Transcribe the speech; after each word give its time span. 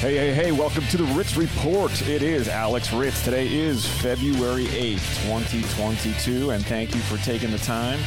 Hey, 0.00 0.16
hey, 0.16 0.32
hey, 0.32 0.50
welcome 0.50 0.82
to 0.84 0.96
the 0.96 1.04
Ritz 1.12 1.36
Report. 1.36 1.92
It 2.08 2.22
is 2.22 2.48
Alex 2.48 2.90
Ritz. 2.90 3.22
Today 3.22 3.46
is 3.46 3.84
February 3.84 4.64
8th, 4.64 5.26
2022, 5.26 6.52
and 6.52 6.64
thank 6.64 6.94
you 6.94 7.02
for 7.02 7.18
taking 7.18 7.50
the 7.50 7.58
time 7.58 7.98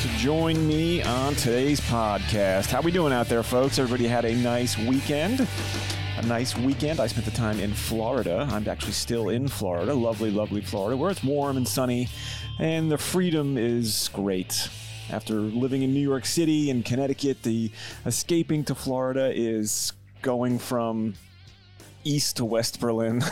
to 0.00 0.08
join 0.16 0.66
me 0.66 1.02
on 1.02 1.34
today's 1.34 1.78
podcast. 1.78 2.70
How 2.70 2.80
we 2.80 2.90
doing 2.90 3.12
out 3.12 3.28
there, 3.28 3.42
folks? 3.42 3.78
Everybody 3.78 4.08
had 4.08 4.24
a 4.24 4.34
nice 4.34 4.78
weekend? 4.78 5.46
A 6.16 6.22
nice 6.22 6.56
weekend. 6.56 7.00
I 7.00 7.06
spent 7.06 7.26
the 7.26 7.32
time 7.32 7.60
in 7.60 7.74
Florida. 7.74 8.48
I'm 8.50 8.66
actually 8.66 8.92
still 8.92 9.28
in 9.28 9.46
Florida, 9.46 9.92
lovely, 9.92 10.30
lovely 10.30 10.62
Florida, 10.62 10.96
where 10.96 11.10
it's 11.10 11.22
warm 11.22 11.58
and 11.58 11.68
sunny, 11.68 12.08
and 12.58 12.90
the 12.90 12.96
freedom 12.96 13.58
is 13.58 14.08
great. 14.14 14.70
After 15.10 15.34
living 15.34 15.82
in 15.82 15.92
New 15.92 16.00
York 16.00 16.24
City 16.24 16.70
and 16.70 16.82
Connecticut, 16.82 17.42
the 17.42 17.70
escaping 18.06 18.64
to 18.64 18.74
Florida 18.74 19.30
is 19.34 19.92
going 20.22 20.58
from 20.58 21.12
east 22.04 22.36
to 22.36 22.44
West 22.44 22.80
Berlin. 22.80 23.22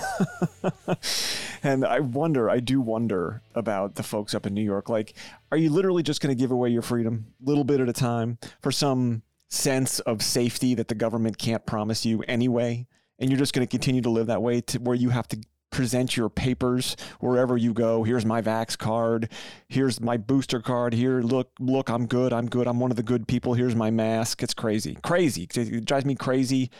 and 1.62 1.84
I 1.84 2.00
wonder, 2.00 2.50
I 2.50 2.60
do 2.60 2.80
wonder 2.80 3.42
about 3.54 3.94
the 3.94 4.02
folks 4.02 4.34
up 4.34 4.46
in 4.46 4.54
New 4.54 4.62
York. 4.62 4.88
Like, 4.88 5.14
are 5.50 5.58
you 5.58 5.70
literally 5.70 6.02
just 6.02 6.20
going 6.20 6.34
to 6.34 6.40
give 6.40 6.50
away 6.50 6.70
your 6.70 6.82
freedom 6.82 7.26
a 7.44 7.48
little 7.48 7.64
bit 7.64 7.80
at 7.80 7.88
a 7.88 7.92
time 7.92 8.38
for 8.60 8.72
some 8.72 9.22
sense 9.48 10.00
of 10.00 10.22
safety 10.22 10.74
that 10.74 10.88
the 10.88 10.94
government 10.94 11.38
can't 11.38 11.66
promise 11.66 12.06
you 12.06 12.22
anyway? 12.28 12.86
And 13.18 13.30
you're 13.30 13.38
just 13.38 13.52
going 13.52 13.66
to 13.66 13.70
continue 13.70 14.02
to 14.02 14.10
live 14.10 14.28
that 14.28 14.42
way 14.42 14.60
to 14.62 14.78
where 14.78 14.96
you 14.96 15.10
have 15.10 15.28
to 15.28 15.40
present 15.70 16.16
your 16.16 16.28
papers 16.28 16.96
wherever 17.20 17.56
you 17.56 17.72
go. 17.72 18.02
Here's 18.02 18.26
my 18.26 18.42
Vax 18.42 18.76
card. 18.76 19.30
Here's 19.68 20.00
my 20.00 20.16
booster 20.16 20.60
card. 20.60 20.92
Here, 20.92 21.20
look, 21.20 21.50
look, 21.58 21.88
I'm 21.88 22.06
good. 22.06 22.32
I'm 22.32 22.48
good. 22.48 22.66
I'm 22.66 22.80
one 22.80 22.90
of 22.90 22.96
the 22.96 23.02
good 23.02 23.28
people. 23.28 23.54
Here's 23.54 23.76
my 23.76 23.90
mask. 23.90 24.42
It's 24.42 24.54
crazy. 24.54 24.96
Crazy. 25.02 25.48
It 25.54 25.84
drives 25.84 26.04
me 26.04 26.14
crazy 26.14 26.70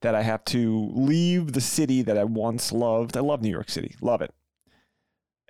that 0.00 0.14
I 0.14 0.22
have 0.22 0.44
to 0.46 0.90
leave 0.94 1.52
the 1.52 1.60
city 1.60 2.02
that 2.02 2.16
I 2.16 2.24
once 2.24 2.72
loved. 2.72 3.16
I 3.16 3.20
love 3.20 3.42
New 3.42 3.50
York 3.50 3.70
City. 3.70 3.94
Love 4.00 4.22
it. 4.22 4.32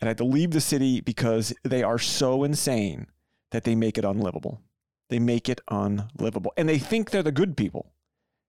And 0.00 0.08
I 0.08 0.10
have 0.10 0.18
to 0.18 0.24
leave 0.24 0.50
the 0.50 0.60
city 0.60 1.00
because 1.00 1.54
they 1.62 1.82
are 1.82 1.98
so 1.98 2.44
insane 2.44 3.06
that 3.50 3.64
they 3.64 3.74
make 3.74 3.96
it 3.98 4.04
unlivable. 4.04 4.60
They 5.08 5.18
make 5.18 5.48
it 5.48 5.60
unlivable. 5.68 6.52
And 6.56 6.68
they 6.68 6.78
think 6.78 7.10
they're 7.10 7.22
the 7.22 7.32
good 7.32 7.56
people. 7.56 7.92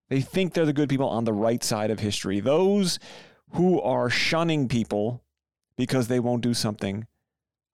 They 0.10 0.22
think 0.22 0.54
they're 0.54 0.66
the 0.66 0.74
good 0.74 0.90
people 0.90 1.10
on 1.10 1.26
the 1.26 1.34
right 1.34 1.64
side 1.64 1.92
of 1.92 2.00
history. 2.00 2.40
Those 2.40 2.98
who 3.52 3.82
are 3.82 4.10
shunning 4.10 4.68
people 4.68 5.24
because 5.78 6.08
they 6.08 6.20
won't 6.20 6.44
do 6.44 6.54
something 6.54 7.08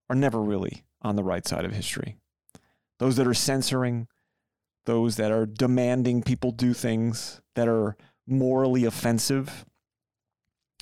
are 0.09 0.15
never 0.15 0.41
really 0.41 0.83
on 1.01 1.15
the 1.15 1.23
right 1.23 1.47
side 1.47 1.65
of 1.65 1.73
history. 1.73 2.17
Those 2.99 3.15
that 3.15 3.27
are 3.27 3.33
censoring, 3.33 4.07
those 4.85 5.15
that 5.15 5.31
are 5.31 5.45
demanding 5.45 6.21
people 6.21 6.51
do 6.51 6.73
things 6.73 7.41
that 7.55 7.67
are 7.67 7.95
morally 8.27 8.85
offensive 8.85 9.65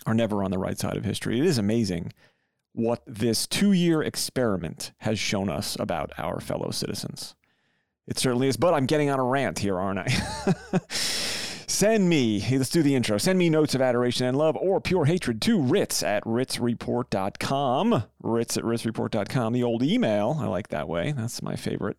are 0.05 0.13
never 0.13 0.43
on 0.43 0.51
the 0.51 0.57
right 0.57 0.77
side 0.77 0.97
of 0.97 1.05
history. 1.05 1.39
It 1.39 1.45
is 1.45 1.57
amazing 1.57 2.13
what 2.73 3.03
this 3.05 3.47
two 3.47 3.71
year 3.71 4.01
experiment 4.01 4.93
has 4.99 5.19
shown 5.19 5.49
us 5.49 5.77
about 5.79 6.11
our 6.17 6.39
fellow 6.39 6.71
citizens. 6.71 7.35
It 8.07 8.17
certainly 8.17 8.47
is. 8.47 8.57
But 8.57 8.73
I'm 8.73 8.85
getting 8.85 9.09
on 9.09 9.19
a 9.19 9.23
rant 9.23 9.59
here, 9.59 9.79
aren't 9.79 9.99
I? 9.99 10.07
Send 11.71 12.09
me, 12.09 12.45
let's 12.51 12.69
do 12.69 12.83
the 12.83 12.93
intro. 12.95 13.17
Send 13.17 13.39
me 13.39 13.49
notes 13.49 13.73
of 13.73 13.81
adoration 13.81 14.27
and 14.27 14.37
love 14.37 14.57
or 14.57 14.81
pure 14.81 15.05
hatred 15.05 15.41
to 15.43 15.57
Ritz 15.59 16.03
at 16.03 16.21
ritzreport.com. 16.25 18.03
Ritz 18.21 18.57
at 18.57 18.63
ritzreport.com. 18.65 19.53
The 19.53 19.63
old 19.63 19.81
email. 19.81 20.37
I 20.41 20.47
like 20.47 20.67
that 20.67 20.89
way. 20.89 21.13
That's 21.13 21.41
my 21.41 21.55
favorite. 21.55 21.97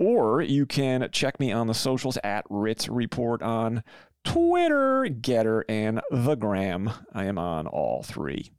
Or 0.00 0.42
you 0.42 0.66
can 0.66 1.08
check 1.12 1.38
me 1.38 1.52
on 1.52 1.68
the 1.68 1.72
socials 1.72 2.18
at 2.24 2.44
Ritz 2.50 2.88
Report 2.88 3.42
on 3.42 3.84
Twitter, 4.24 5.06
GETTR, 5.08 5.62
and 5.68 6.02
the 6.10 6.34
Gram. 6.34 6.90
I 7.14 7.26
am 7.26 7.38
on 7.38 7.68
all 7.68 8.02
three. 8.02 8.50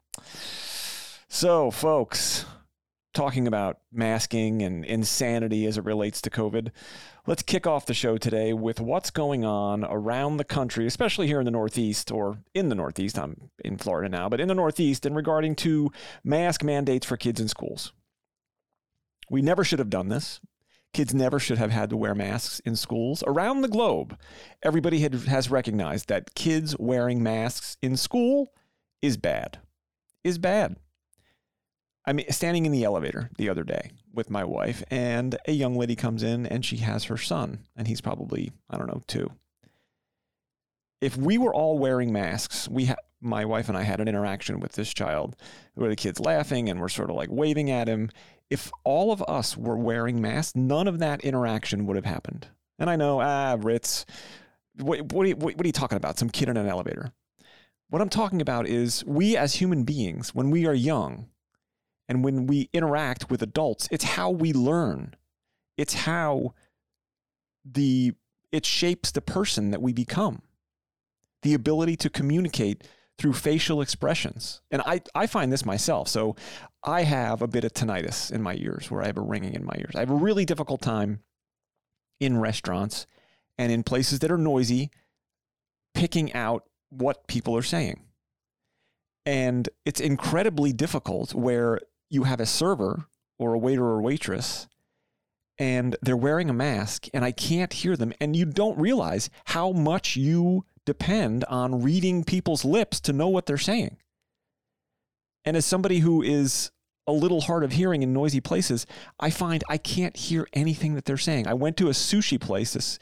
So, 1.27 1.71
folks, 1.71 2.45
talking 3.17 3.47
about 3.47 3.79
masking 3.91 4.61
and 4.61 4.85
insanity 4.85 5.65
as 5.65 5.75
it 5.75 5.83
relates 5.83 6.21
to 6.21 6.29
COVID, 6.29 6.69
let's 7.25 7.41
kick 7.41 7.65
off 7.65 7.87
the 7.87 7.93
show 7.95 8.15
today 8.15 8.53
with 8.53 8.79
what's 8.79 9.09
going 9.09 9.43
on 9.43 9.83
around 9.83 10.37
the 10.37 10.43
country, 10.43 10.85
especially 10.85 11.25
here 11.25 11.39
in 11.39 11.45
the 11.45 11.51
Northeast 11.51 12.11
or 12.11 12.37
in 12.53 12.69
the 12.69 12.75
Northeast. 12.75 13.17
I'm 13.17 13.49
in 13.65 13.79
Florida 13.79 14.07
now, 14.07 14.29
but 14.29 14.39
in 14.39 14.47
the 14.47 14.53
Northeast, 14.53 15.03
in 15.03 15.15
regarding 15.15 15.55
to 15.55 15.89
mask 16.23 16.63
mandates 16.63 17.07
for 17.07 17.17
kids 17.17 17.41
in 17.41 17.47
schools. 17.47 17.91
We 19.31 19.41
never 19.41 19.63
should 19.63 19.79
have 19.79 19.89
done 19.89 20.09
this. 20.09 20.39
Kids 20.93 21.11
never 21.15 21.39
should 21.39 21.57
have 21.57 21.71
had 21.71 21.89
to 21.89 21.97
wear 21.97 22.13
masks 22.13 22.59
in 22.65 22.75
schools. 22.75 23.23
Around 23.25 23.61
the 23.61 23.67
globe, 23.67 24.15
everybody 24.61 24.99
had, 24.99 25.15
has 25.15 25.49
recognized 25.49 26.07
that 26.09 26.35
kids 26.35 26.75
wearing 26.77 27.23
masks 27.23 27.77
in 27.81 27.97
school 27.97 28.53
is 29.01 29.17
bad. 29.17 29.57
Is 30.23 30.37
bad. 30.37 30.75
I 32.07 32.13
mean, 32.13 32.25
standing 32.31 32.65
in 32.65 32.71
the 32.71 32.85
elevator 32.85 33.29
the 33.37 33.49
other 33.49 33.65
day 33.65 33.91
with 34.13 34.29
my 34.29 34.45
wife, 34.45 34.81
and 34.89 35.37
a 35.45 35.51
young 35.51 35.75
lady 35.75 35.95
comes 35.95 36.23
in 36.23 36.45
and 36.47 36.63
she 36.63 36.77
has 36.77 37.03
her 37.05 37.17
son, 37.17 37.59
and 37.75 37.85
he's 37.85 37.99
probably, 37.99 38.53
I 38.69 38.77
don't 38.77 38.87
know, 38.87 39.03
two. 39.07 39.29
If 41.01 41.17
we 41.17 41.37
were 41.37 41.53
all 41.53 41.77
wearing 41.77 42.13
masks, 42.13 42.69
we 42.69 42.85
ha- 42.85 42.95
my 43.19 43.43
wife 43.43 43.67
and 43.67 43.77
I 43.77 43.83
had 43.83 43.99
an 43.99 44.07
interaction 44.07 44.61
with 44.61 44.71
this 44.71 44.93
child 44.93 45.35
where 45.75 45.89
the 45.89 45.97
kid's 45.97 46.21
laughing 46.21 46.69
and 46.69 46.79
we're 46.79 46.87
sort 46.87 47.09
of 47.09 47.17
like 47.17 47.29
waving 47.29 47.69
at 47.69 47.89
him 47.89 48.09
if 48.49 48.71
all 48.85 49.11
of 49.11 49.21
us 49.27 49.57
were 49.57 49.77
wearing 49.77 50.21
masks, 50.21 50.55
none 50.55 50.87
of 50.87 50.99
that 50.99 51.21
interaction 51.21 51.85
would 51.85 51.97
have 51.97 52.05
happened. 52.05 52.47
And 52.79 52.89
I 52.89 52.95
know, 52.95 53.19
ah, 53.19 53.57
Ritz, 53.59 54.05
what, 54.79 55.11
what, 55.11 55.27
are 55.27 55.31
what, 55.31 55.57
what 55.57 55.65
are 55.65 55.67
you 55.67 55.73
talking 55.73 55.97
about? 55.97 56.17
Some 56.17 56.29
kid 56.29 56.47
in 56.47 56.55
an 56.55 56.67
elevator. 56.67 57.11
What 57.89 58.01
I'm 58.01 58.09
talking 58.09 58.41
about 58.41 58.67
is 58.67 59.03
we 59.05 59.35
as 59.35 59.55
human 59.55 59.83
beings, 59.83 60.33
when 60.33 60.51
we 60.51 60.65
are 60.65 60.73
young 60.73 61.27
and 62.09 62.23
when 62.23 62.47
we 62.47 62.69
interact 62.73 63.29
with 63.29 63.41
adults, 63.41 63.87
it's 63.91 64.03
how 64.03 64.29
we 64.29 64.53
learn. 64.53 65.15
It's 65.77 65.93
how 65.93 66.53
the 67.65 68.13
it 68.51 68.65
shapes 68.65 69.11
the 69.11 69.21
person 69.21 69.71
that 69.71 69.81
we 69.81 69.93
become. 69.93 70.41
The 71.43 71.53
ability 71.53 71.97
to 71.97 72.09
communicate 72.09 72.87
through 73.17 73.33
facial 73.33 73.81
expressions. 73.81 74.61
And 74.71 74.81
I, 74.85 75.01
I 75.15 75.27
find 75.27 75.51
this 75.51 75.65
myself. 75.65 76.07
So 76.07 76.35
I 76.83 77.03
have 77.03 77.41
a 77.41 77.47
bit 77.47 77.63
of 77.63 77.73
tinnitus 77.73 78.31
in 78.31 78.41
my 78.41 78.55
ears 78.55 78.89
where 78.89 79.01
I 79.01 79.07
have 79.07 79.17
a 79.17 79.21
ringing 79.21 79.53
in 79.53 79.65
my 79.65 79.75
ears. 79.77 79.95
I 79.95 79.99
have 79.99 80.11
a 80.11 80.15
really 80.15 80.45
difficult 80.45 80.81
time 80.81 81.21
in 82.19 82.39
restaurants 82.39 83.07
and 83.57 83.71
in 83.71 83.83
places 83.83 84.19
that 84.19 84.31
are 84.31 84.37
noisy 84.37 84.91
picking 85.93 86.31
out 86.33 86.63
what 86.89 87.27
people 87.27 87.57
are 87.57 87.63
saying. 87.63 88.01
And 89.25 89.67
it's 89.83 89.99
incredibly 89.99 90.71
difficult 90.71 91.33
where 91.33 91.79
you 92.09 92.23
have 92.23 92.39
a 92.39 92.45
server 92.45 93.05
or 93.39 93.53
a 93.53 93.59
waiter 93.59 93.85
or 93.85 94.01
waitress 94.01 94.67
and 95.59 95.95
they're 96.01 96.17
wearing 96.17 96.49
a 96.49 96.53
mask 96.53 97.07
and 97.13 97.25
I 97.25 97.31
can't 97.31 97.73
hear 97.73 97.95
them. 97.95 98.13
And 98.21 98.35
you 98.35 98.45
don't 98.45 98.77
realize 98.77 99.29
how 99.45 99.71
much 99.71 100.15
you 100.15 100.65
depend 100.85 101.43
on 101.45 101.81
reading 101.81 102.23
people's 102.23 102.63
lips 102.63 102.99
to 103.01 103.13
know 103.13 103.27
what 103.27 103.45
they're 103.45 103.57
saying. 103.57 103.97
And 105.45 105.57
as 105.57 105.65
somebody 105.65 105.99
who 105.99 106.21
is 106.21 106.71
a 107.07 107.11
little 107.11 107.41
hard 107.41 107.63
of 107.63 107.71
hearing 107.71 108.03
in 108.03 108.13
noisy 108.13 108.41
places, 108.41 108.85
I 109.19 109.29
find 109.29 109.63
I 109.69 109.77
can't 109.77 110.15
hear 110.15 110.47
anything 110.53 110.95
that 110.95 111.05
they're 111.05 111.17
saying. 111.17 111.47
I 111.47 111.53
went 111.53 111.77
to 111.77 111.87
a 111.87 111.91
sushi 111.91 112.39
place 112.39 112.73
this, 112.73 112.99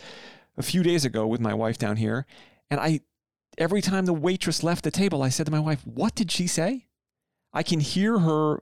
a 0.58 0.64
few 0.64 0.84
days 0.84 1.06
ago 1.06 1.26
with 1.26 1.42
my 1.42 1.54
wife 1.54 1.78
down 1.78 1.98
here, 1.98 2.26
and 2.70 2.80
I 2.80 3.02
every 3.58 3.82
time 3.82 4.06
the 4.06 4.14
waitress 4.14 4.64
left 4.64 4.84
the 4.84 4.92
table, 4.92 5.24
I 5.24 5.30
said 5.30 5.48
to 5.48 5.52
my 5.52 5.60
wife, 5.60 5.86
"What 5.88 6.14
did 6.14 6.32
she 6.32 6.46
say?" 6.46 6.86
I 7.52 7.64
can 7.64 7.80
hear 7.80 8.20
her 8.20 8.62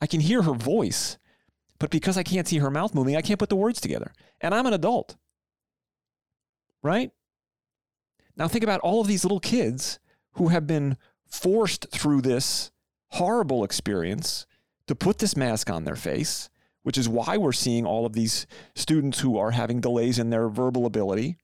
I 0.00 0.06
can 0.06 0.20
hear 0.20 0.42
her 0.42 0.54
voice, 0.54 1.18
but 1.78 1.90
because 1.90 2.16
I 2.16 2.22
can't 2.22 2.48
see 2.48 2.58
her 2.58 2.70
mouth 2.70 2.94
moving, 2.94 3.16
I 3.16 3.22
can't 3.22 3.38
put 3.38 3.48
the 3.48 3.56
words 3.56 3.80
together. 3.80 4.12
And 4.40 4.54
I'm 4.54 4.66
an 4.66 4.72
adult. 4.72 5.16
Right? 6.82 7.10
Now, 8.36 8.48
think 8.48 8.64
about 8.64 8.80
all 8.80 9.00
of 9.00 9.06
these 9.06 9.24
little 9.24 9.40
kids 9.40 9.98
who 10.32 10.48
have 10.48 10.66
been 10.66 10.96
forced 11.26 11.86
through 11.90 12.22
this 12.22 12.70
horrible 13.08 13.64
experience 13.64 14.46
to 14.86 14.94
put 14.94 15.18
this 15.18 15.36
mask 15.36 15.70
on 15.70 15.84
their 15.84 15.96
face, 15.96 16.48
which 16.82 16.96
is 16.96 17.08
why 17.08 17.36
we're 17.36 17.52
seeing 17.52 17.84
all 17.84 18.06
of 18.06 18.14
these 18.14 18.46
students 18.74 19.20
who 19.20 19.38
are 19.38 19.50
having 19.50 19.80
delays 19.80 20.18
in 20.18 20.30
their 20.30 20.48
verbal 20.48 20.86
ability. 20.86 21.36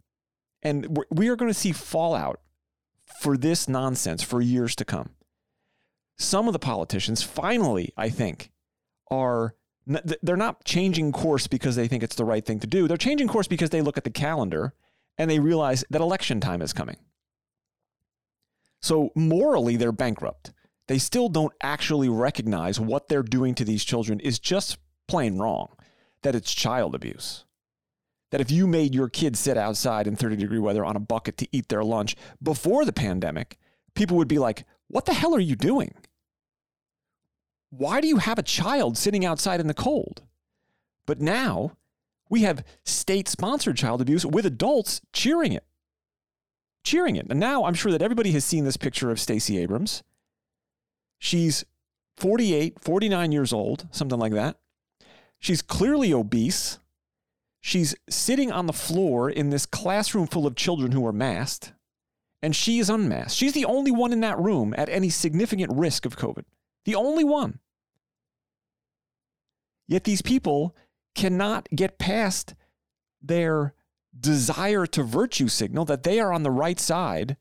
And 0.62 1.04
we 1.10 1.28
are 1.28 1.36
going 1.36 1.50
to 1.50 1.58
see 1.58 1.72
fallout 1.72 2.40
for 3.20 3.36
this 3.36 3.68
nonsense 3.68 4.22
for 4.22 4.40
years 4.40 4.74
to 4.76 4.84
come. 4.84 5.10
Some 6.18 6.46
of 6.46 6.52
the 6.52 6.58
politicians 6.58 7.22
finally, 7.22 7.92
I 7.96 8.08
think, 8.08 8.50
are 9.10 9.54
they're 9.86 10.36
not 10.36 10.64
changing 10.64 11.12
course 11.12 11.46
because 11.46 11.76
they 11.76 11.86
think 11.86 12.02
it's 12.02 12.16
the 12.16 12.24
right 12.24 12.44
thing 12.44 12.58
to 12.60 12.66
do. 12.66 12.88
They're 12.88 12.96
changing 12.96 13.28
course 13.28 13.46
because 13.46 13.70
they 13.70 13.82
look 13.82 13.96
at 13.96 14.04
the 14.04 14.10
calendar 14.10 14.74
and 15.16 15.30
they 15.30 15.38
realize 15.38 15.84
that 15.90 16.00
election 16.00 16.40
time 16.40 16.60
is 16.60 16.72
coming. 16.72 16.96
So 18.80 19.10
morally, 19.14 19.76
they're 19.76 19.92
bankrupt. 19.92 20.52
They 20.88 20.98
still 20.98 21.28
don't 21.28 21.52
actually 21.62 22.08
recognize 22.08 22.80
what 22.80 23.08
they're 23.08 23.22
doing 23.22 23.54
to 23.56 23.64
these 23.64 23.84
children 23.84 24.20
is 24.20 24.38
just 24.38 24.78
plain 25.08 25.38
wrong, 25.38 25.68
that 26.22 26.34
it's 26.34 26.54
child 26.54 26.94
abuse. 26.94 27.44
that 28.32 28.40
if 28.40 28.50
you 28.50 28.66
made 28.66 28.92
your 28.94 29.08
kids 29.08 29.38
sit 29.38 29.56
outside 29.56 30.06
in 30.08 30.16
30 30.16 30.36
degree 30.36 30.58
weather 30.58 30.84
on 30.84 30.96
a 30.96 31.00
bucket 31.00 31.36
to 31.38 31.48
eat 31.52 31.68
their 31.68 31.84
lunch 31.84 32.16
before 32.42 32.84
the 32.84 32.92
pandemic, 32.92 33.56
people 33.94 34.16
would 34.16 34.28
be 34.28 34.38
like, 34.38 34.64
What 34.88 35.06
the 35.06 35.14
hell 35.14 35.34
are 35.34 35.40
you 35.40 35.54
doing? 35.54 35.94
Why 37.70 38.00
do 38.00 38.08
you 38.08 38.18
have 38.18 38.38
a 38.38 38.42
child 38.42 38.96
sitting 38.96 39.24
outside 39.24 39.60
in 39.60 39.66
the 39.66 39.74
cold? 39.74 40.22
But 41.06 41.20
now 41.20 41.72
we 42.28 42.42
have 42.42 42.64
state 42.84 43.28
sponsored 43.28 43.76
child 43.76 44.00
abuse 44.00 44.26
with 44.26 44.46
adults 44.46 45.00
cheering 45.12 45.52
it. 45.52 45.64
Cheering 46.84 47.16
it. 47.16 47.26
And 47.28 47.40
now 47.40 47.64
I'm 47.64 47.74
sure 47.74 47.92
that 47.92 48.02
everybody 48.02 48.32
has 48.32 48.44
seen 48.44 48.64
this 48.64 48.76
picture 48.76 49.10
of 49.10 49.20
Stacey 49.20 49.58
Abrams. 49.58 50.02
She's 51.18 51.64
48, 52.16 52.80
49 52.80 53.32
years 53.32 53.52
old, 53.52 53.88
something 53.90 54.18
like 54.18 54.32
that. 54.32 54.56
She's 55.38 55.62
clearly 55.62 56.12
obese. 56.12 56.78
She's 57.60 57.94
sitting 58.08 58.52
on 58.52 58.66
the 58.66 58.72
floor 58.72 59.28
in 59.28 59.50
this 59.50 59.66
classroom 59.66 60.26
full 60.26 60.46
of 60.46 60.54
children 60.54 60.92
who 60.92 61.04
are 61.06 61.12
masked, 61.12 61.72
and 62.42 62.54
she 62.54 62.78
is 62.78 62.88
unmasked. 62.88 63.36
She's 63.36 63.54
the 63.54 63.64
only 63.64 63.90
one 63.90 64.12
in 64.12 64.20
that 64.20 64.38
room 64.38 64.74
at 64.78 64.88
any 64.88 65.10
significant 65.10 65.72
risk 65.72 66.06
of 66.06 66.16
COVID. 66.16 66.44
The 66.86 66.94
only 66.94 67.24
one. 67.24 67.58
Yet 69.88 70.04
these 70.04 70.22
people 70.22 70.74
cannot 71.14 71.68
get 71.74 71.98
past 71.98 72.54
their 73.20 73.74
desire 74.18 74.86
to 74.86 75.02
virtue 75.02 75.48
signal 75.48 75.84
that 75.86 76.04
they 76.04 76.20
are 76.20 76.32
on 76.32 76.44
the 76.44 76.50
right 76.50 76.78
side 76.78 77.36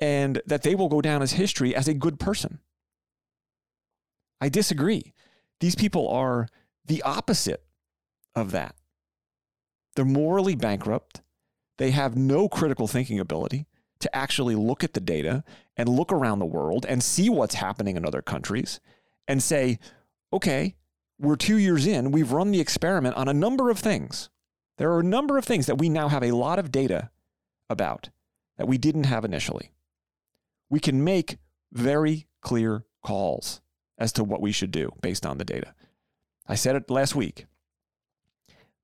and 0.00 0.42
that 0.46 0.62
they 0.62 0.74
will 0.74 0.88
go 0.88 1.00
down 1.00 1.22
as 1.22 1.32
history 1.32 1.74
as 1.74 1.88
a 1.88 1.94
good 1.94 2.20
person. 2.20 2.58
I 4.40 4.48
disagree. 4.48 5.14
These 5.60 5.74
people 5.74 6.08
are 6.08 6.48
the 6.84 7.02
opposite 7.02 7.64
of 8.34 8.50
that. 8.50 8.74
They're 9.96 10.04
morally 10.04 10.54
bankrupt. 10.54 11.22
They 11.78 11.92
have 11.92 12.16
no 12.16 12.48
critical 12.48 12.86
thinking 12.86 13.18
ability 13.18 13.66
to 14.00 14.14
actually 14.14 14.54
look 14.54 14.84
at 14.84 14.94
the 14.94 15.00
data 15.00 15.44
and 15.76 15.88
look 15.88 16.12
around 16.12 16.38
the 16.38 16.46
world 16.46 16.84
and 16.88 17.02
see 17.02 17.28
what's 17.30 17.54
happening 17.56 17.96
in 17.96 18.06
other 18.06 18.22
countries 18.22 18.80
and 19.26 19.42
say, 19.42 19.78
okay, 20.32 20.76
we're 21.18 21.36
two 21.36 21.56
years 21.56 21.86
in, 21.86 22.10
we've 22.10 22.32
run 22.32 22.50
the 22.50 22.60
experiment 22.60 23.16
on 23.16 23.28
a 23.28 23.34
number 23.34 23.70
of 23.70 23.78
things. 23.78 24.28
There 24.78 24.90
are 24.92 25.00
a 25.00 25.04
number 25.04 25.38
of 25.38 25.44
things 25.44 25.66
that 25.66 25.78
we 25.78 25.88
now 25.88 26.08
have 26.08 26.22
a 26.22 26.32
lot 26.32 26.58
of 26.58 26.72
data 26.72 27.10
about 27.70 28.10
that 28.58 28.68
we 28.68 28.78
didn't 28.78 29.04
have 29.04 29.24
initially. 29.24 29.72
We 30.68 30.80
can 30.80 31.04
make 31.04 31.38
very 31.72 32.26
clear 32.40 32.84
calls 33.02 33.60
as 33.98 34.12
to 34.12 34.24
what 34.24 34.40
we 34.40 34.52
should 34.52 34.70
do 34.72 34.90
based 35.00 35.24
on 35.24 35.38
the 35.38 35.44
data. 35.44 35.74
I 36.46 36.54
said 36.54 36.76
it 36.76 36.90
last 36.90 37.14
week. 37.14 37.46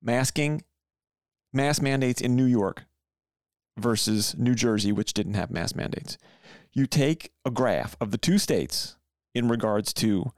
Masking, 0.01 0.63
mask 1.53 1.83
mandates 1.83 2.21
in 2.21 2.37
New 2.37 2.45
York 2.45 2.85
versus 3.77 4.37
New 4.39 4.55
Jersey, 4.55 4.93
which 4.93 5.13
didn't 5.13 5.35
have 5.35 5.51
mask 5.51 5.75
mandates. 5.75 6.19
You 6.73 6.87
take 6.87 7.33
a 7.45 7.51
graph 7.51 7.97
of 8.01 8.11
the 8.11 8.19
two 8.19 8.39
states 8.39 8.97
in 9.35 9.49
regards 9.49 9.93
to 9.95 10.33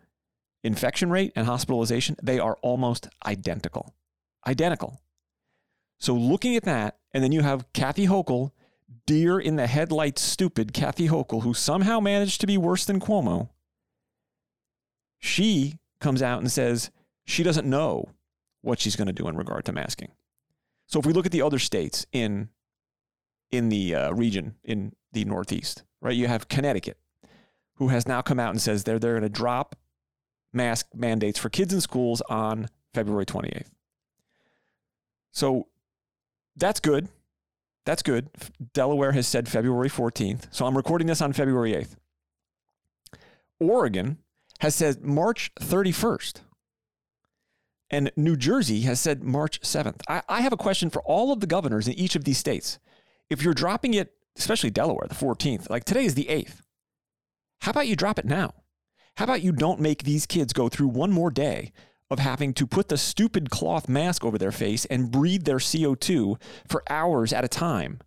infection 0.63 1.11
rate 1.11 1.33
and 1.35 1.47
hospitalization, 1.47 2.17
they 2.23 2.39
are 2.39 2.59
almost 2.63 3.09
identical. 3.25 3.95
Identical. 4.47 5.01
So 5.99 6.15
looking 6.15 6.57
at 6.57 6.65
that, 6.65 6.99
and 7.13 7.23
then 7.23 7.33
you 7.33 7.43
have 7.43 7.71
Kathy 7.73 8.07
Hochul, 8.07 8.53
deer 9.07 9.39
in 9.39 9.57
the 9.57 9.67
headlights, 9.67 10.23
stupid 10.23 10.73
Kathy 10.73 11.09
Hochul, 11.09 11.43
who 11.43 11.55
somehow 11.55 12.01
managed 12.01 12.41
to 12.41 12.47
be 12.47 12.57
worse 12.59 12.85
than 12.85 13.01
Cuomo. 13.01 13.51
She 15.19 15.79
comes 16.01 16.23
out 16.23 16.41
and 16.41 16.51
says 16.51 16.91
she 17.27 17.43
doesn't 17.43 17.69
know 17.69 18.11
what 18.63 18.81
she's 18.81 18.97
going 18.97 19.07
to 19.07 19.13
do 19.13 19.29
in 19.29 19.37
regard 19.37 19.65
to 19.67 19.73
masking. 19.73 20.13
So 20.87 20.99
if 20.99 21.07
we 21.07 21.13
look 21.13 21.27
at 21.27 21.33
the 21.33 21.43
other 21.43 21.59
states 21.59 22.07
in 22.13 22.49
in 23.51 23.69
the 23.69 23.95
uh, 23.95 24.13
region 24.13 24.55
in 24.63 24.95
the 25.13 25.25
Northeast, 25.25 25.83
right, 26.01 26.17
you 26.17 26.27
have 26.29 26.49
Connecticut, 26.49 26.99
who 27.75 27.89
has 27.89 28.07
now 28.07 28.23
come 28.23 28.41
out 28.41 28.51
and 28.51 28.61
says 28.61 28.85
they're 28.85 28.99
they're 28.99 29.13
going 29.13 29.23
to 29.23 29.29
drop 29.29 29.77
mask 30.53 30.87
mandates 30.95 31.39
for 31.39 31.49
kids 31.49 31.73
in 31.73 31.81
schools 31.81 32.21
on 32.23 32.69
February 32.93 33.27
28th. 33.27 33.69
So 35.33 35.69
that's 36.57 36.81
good. 36.81 37.09
That's 37.87 38.03
good. 38.03 38.29
Delaware 38.75 39.13
has 39.13 39.27
said 39.27 39.49
February 39.49 39.89
14th. 39.89 40.47
So 40.51 40.67
I'm 40.67 40.77
recording 40.77 41.07
this 41.07 41.23
on 41.23 41.33
February 41.33 41.73
8th. 41.73 41.97
Oregon 43.59 44.19
has 44.61 44.75
said 44.75 45.03
March 45.03 45.53
31st. 45.61 46.41
And 47.91 48.13
New 48.17 48.37
Jersey 48.37 48.83
has 48.83 49.01
said 49.01 49.25
March 49.25 49.61
7th. 49.63 50.03
I, 50.09 50.23
I, 50.29 50.41
have 50.43 50.53
a 50.53 50.57
question 50.57 50.91
for 50.91 51.03
all 51.03 51.33
of 51.33 51.41
the 51.41 51.47
governors 51.47 51.89
in 51.89 51.95
each 51.95 52.15
of 52.15 52.23
these 52.23 52.39
states. 52.39 52.79
If 53.29 53.43
you're 53.43 53.55
dropping 53.55 53.95
it, 53.95 54.13
especially 54.41 54.71
Delaware, 54.71 55.07
the 55.07 55.15
14th, 55.15 55.69
like 55.69 55.85
today 55.85 56.05
is 56.05 56.15
the 56.15 56.25
8th, 56.25 56.63
how 57.61 57.71
about 57.71 57.87
you 57.87 57.95
drop 57.95 58.19
it 58.19 58.25
now? 58.25 58.55
How 59.17 59.25
about 59.25 59.43
you 59.43 59.53
don't 59.53 59.81
make 59.81 60.03
these 60.03 60.25
kids 60.25 60.55
go 60.55 60.69
through 60.69 60.89
one 60.89 61.13
more 61.13 61.31
day 61.31 61.73
of 62.11 62.19
having 62.19 62.55
to 62.55 62.67
put 62.67 62.89
the 62.89 62.97
stupid 62.97 63.51
cloth 63.51 63.89
mask 63.89 64.25
over 64.25 64.39
their 64.39 64.51
face 64.51 64.87
and 64.87 65.11
breathe 65.11 65.45
their 65.45 65.59
CO2 65.59 66.41
for 66.67 66.83
hours 66.89 67.35
at 67.35 67.45
a 67.45 67.49
time? 67.49 68.01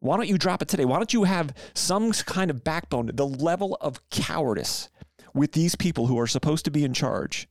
Why 0.00 0.16
don't 0.16 0.28
you 0.28 0.36
drop 0.36 0.62
it 0.62 0.68
today? 0.68 0.84
Why 0.84 0.96
don't 0.96 1.12
you 1.12 1.24
have 1.24 1.54
some 1.74 2.10
kind 2.12 2.50
of 2.50 2.64
backbone? 2.64 3.10
The 3.14 3.26
level 3.26 3.76
of 3.80 4.00
cowardice 4.10 4.88
with 5.32 5.52
these 5.52 5.76
people 5.76 6.08
who 6.08 6.18
are 6.18 6.26
supposed 6.26 6.64
to 6.64 6.70
be 6.72 6.84
in 6.84 6.92
charge 6.92 7.46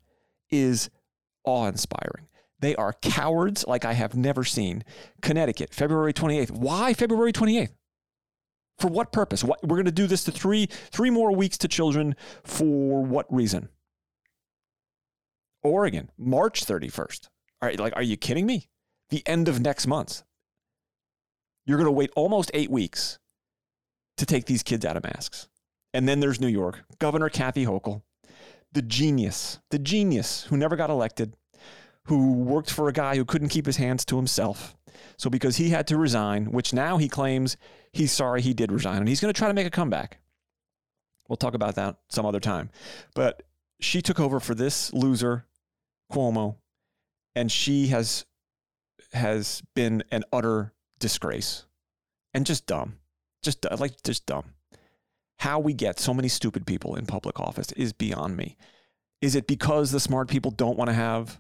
is 0.50 0.90
awe 1.46 1.68
inspiring. 1.68 2.28
They 2.60 2.76
are 2.76 2.94
cowards 3.02 3.66
like 3.68 3.86
I 3.86 3.94
have 3.94 4.16
never 4.16 4.44
seen. 4.44 4.84
Connecticut, 5.22 5.74
February 5.74 6.14
28th. 6.14 6.52
Why 6.52 6.94
February 6.94 7.32
28th? 7.32 7.74
For 8.78 8.88
what 8.88 9.12
purpose? 9.12 9.44
What, 9.44 9.62
we're 9.62 9.78
going 9.78 9.86
to 9.86 9.92
do 9.92 10.08
this 10.08 10.24
to 10.26 10.32
three 10.32 10.68
three 10.68 11.10
more 11.10 11.36
weeks 11.36 11.58
to 11.60 11.68
children 11.68 12.16
for 12.44 13.04
what 13.04 13.32
reason? 13.34 13.70
Oregon, 15.64 16.10
March 16.18 16.66
31st. 16.66 17.28
All 17.62 17.68
right, 17.68 17.80
like, 17.80 17.94
are 17.96 18.04
you 18.04 18.16
kidding 18.16 18.46
me? 18.46 18.70
The 19.10 19.22
end 19.28 19.50
of 19.50 19.60
next 19.60 19.88
month. 19.88 20.24
You're 21.66 21.78
going 21.78 21.86
to 21.86 21.92
wait 21.92 22.12
almost 22.16 22.52
eight 22.54 22.72
weeks 22.72 23.20
to 24.18 24.26
take 24.26 24.46
these 24.46 24.64
kids 24.64 24.86
out 24.86 24.96
of 24.98 25.04
masks. 25.04 25.50
And 25.94 26.08
then 26.08 26.20
there's 26.20 26.40
New 26.40 26.48
York, 26.48 26.84
Governor 27.00 27.30
Kathy 27.30 27.66
Hochul, 27.66 28.04
the 28.72 28.82
genius, 28.82 29.60
the 29.72 29.80
genius 29.80 30.44
who 30.44 30.58
never 30.58 30.76
got 30.76 30.90
elected, 30.90 31.36
who 32.10 32.34
worked 32.34 32.72
for 32.72 32.90
a 32.90 32.94
guy 32.94 33.16
who 33.16 33.24
couldn't 33.24 33.50
keep 33.50 33.68
his 33.68 33.78
hands 33.78 34.04
to 34.04 34.16
himself. 34.16 34.76
So 35.18 35.30
because 35.30 35.58
he 35.58 35.70
had 35.70 35.86
to 35.88 35.98
resign, 35.98 36.52
which 36.52 36.74
now 36.74 36.98
he 36.98 37.08
claims 37.08 37.56
he's 37.94 38.12
sorry 38.12 38.42
he 38.42 38.56
did 38.56 38.72
resign 38.72 38.98
and 38.98 39.08
he's 39.08 39.22
going 39.22 39.32
to 39.32 39.38
try 39.38 39.48
to 39.48 39.54
make 39.54 39.68
a 39.68 39.72
comeback. 39.72 40.18
We'll 41.28 41.38
talk 41.38 41.54
about 41.54 41.76
that 41.76 41.98
some 42.10 42.26
other 42.26 42.40
time. 42.40 42.72
But 43.14 43.44
she 43.80 44.02
took 44.02 44.20
over 44.20 44.40
for 44.40 44.56
this 44.56 44.92
loser, 44.92 45.46
Cuomo, 46.12 46.56
and 47.36 47.52
she 47.52 47.88
has 47.88 48.26
has 49.14 49.62
been 49.76 50.04
an 50.12 50.24
utter 50.34 50.74
disgrace 51.00 51.66
and 52.34 52.44
just 52.44 52.66
dumb. 52.66 52.98
Just 53.44 53.66
like 53.78 54.02
just 54.04 54.26
dumb. 54.26 54.46
How 55.38 55.60
we 55.60 55.74
get 55.74 56.00
so 56.00 56.14
many 56.14 56.28
stupid 56.28 56.66
people 56.66 56.96
in 56.96 57.06
public 57.06 57.40
office 57.40 57.72
is 57.74 57.94
beyond 57.94 58.36
me. 58.36 58.58
Is 59.22 59.36
it 59.36 59.46
because 59.46 59.92
the 59.92 60.00
smart 60.00 60.28
people 60.28 60.50
don't 60.50 60.78
want 60.78 60.90
to 60.90 60.96
have 60.96 61.40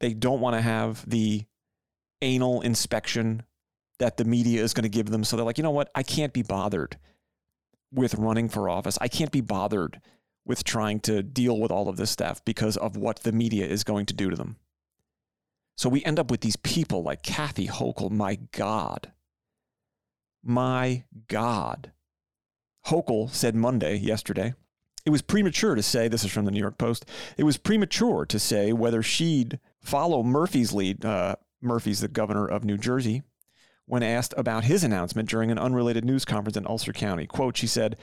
they 0.00 0.14
don't 0.14 0.40
want 0.40 0.56
to 0.56 0.60
have 0.60 1.08
the 1.08 1.44
anal 2.22 2.60
inspection 2.62 3.42
that 3.98 4.16
the 4.16 4.24
media 4.24 4.62
is 4.62 4.74
going 4.74 4.82
to 4.84 4.88
give 4.88 5.10
them 5.10 5.24
so 5.24 5.36
they're 5.36 5.44
like, 5.44 5.58
"You 5.58 5.64
know 5.64 5.70
what? 5.70 5.90
I 5.94 6.02
can't 6.02 6.32
be 6.32 6.42
bothered 6.42 6.98
with 7.92 8.14
running 8.14 8.48
for 8.48 8.68
office. 8.68 8.98
I 9.00 9.08
can't 9.08 9.32
be 9.32 9.40
bothered 9.40 10.00
with 10.44 10.64
trying 10.64 11.00
to 11.00 11.22
deal 11.22 11.58
with 11.58 11.70
all 11.70 11.88
of 11.88 11.96
this 11.96 12.10
stuff 12.10 12.44
because 12.44 12.76
of 12.76 12.96
what 12.96 13.20
the 13.20 13.32
media 13.32 13.66
is 13.66 13.84
going 13.84 14.06
to 14.06 14.14
do 14.14 14.30
to 14.30 14.36
them." 14.36 14.56
So 15.76 15.88
we 15.88 16.04
end 16.04 16.18
up 16.18 16.30
with 16.30 16.42
these 16.42 16.56
people 16.56 17.02
like 17.02 17.22
Kathy 17.22 17.66
Hochul. 17.66 18.10
My 18.10 18.36
God. 18.52 19.12
My 20.42 21.04
God. 21.26 21.92
Hochul 22.86 23.30
said 23.30 23.54
Monday, 23.54 23.96
yesterday, 23.96 24.54
it 25.06 25.10
was 25.10 25.22
premature 25.22 25.74
to 25.74 25.82
say, 25.82 26.08
this 26.08 26.24
is 26.24 26.30
from 26.30 26.44
the 26.44 26.50
New 26.50 26.60
York 26.60 26.76
Post, 26.76 27.06
it 27.38 27.44
was 27.44 27.56
premature 27.56 28.26
to 28.26 28.38
say 28.38 28.72
whether 28.72 29.02
she'd 29.02 29.58
follow 29.80 30.22
Murphy's 30.22 30.72
lead. 30.72 31.04
Uh, 31.04 31.36
Murphy's 31.60 32.00
the 32.00 32.08
governor 32.08 32.46
of 32.46 32.64
New 32.64 32.78
Jersey. 32.78 33.22
When 33.86 34.02
asked 34.02 34.34
about 34.36 34.64
his 34.64 34.84
announcement 34.84 35.28
during 35.28 35.50
an 35.50 35.58
unrelated 35.58 36.04
news 36.04 36.24
conference 36.24 36.56
in 36.56 36.66
Ulster 36.66 36.92
County, 36.92 37.26
quote, 37.26 37.56
she 37.56 37.66
said, 37.66 37.96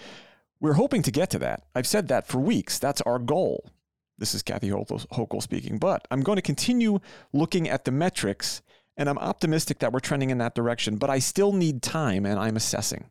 We're 0.60 0.74
hoping 0.74 1.02
to 1.04 1.12
get 1.12 1.30
to 1.32 1.40
that. 1.40 1.64
I've 1.74 1.88
said 1.88 2.10
that 2.10 2.28
for 2.28 2.40
weeks. 2.40 2.78
That's 2.78 3.02
our 3.02 3.20
goal. 3.20 3.72
This 4.18 4.34
is 4.34 4.42
Kathy 4.42 4.70
Hochul 4.70 5.42
speaking. 5.42 5.78
But 5.78 6.08
I'm 6.12 6.22
going 6.22 6.38
to 6.38 6.42
continue 6.42 7.00
looking 7.32 7.70
at 7.70 7.86
the 7.86 7.92
metrics, 7.92 8.62
and 8.98 9.08
I'm 9.08 9.20
optimistic 9.20 9.80
that 9.80 9.94
we're 9.94 10.00
trending 10.00 10.30
in 10.30 10.40
that 10.40 10.56
direction. 10.56 10.98
But 10.98 11.10
I 11.10 11.20
still 11.20 11.54
need 11.54 11.82
time, 11.82 12.26
and 12.26 12.40
I'm 12.40 12.58
assessing. 12.58 13.10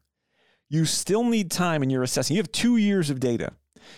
You 0.69 0.85
still 0.85 1.25
need 1.25 1.51
time 1.51 1.83
in 1.83 1.91
your 1.91 2.03
assessing. 2.03 2.37
You 2.37 2.43
have 2.43 2.53
two 2.53 2.77
years 2.77 3.09
of 3.09 3.21
data. 3.21 3.53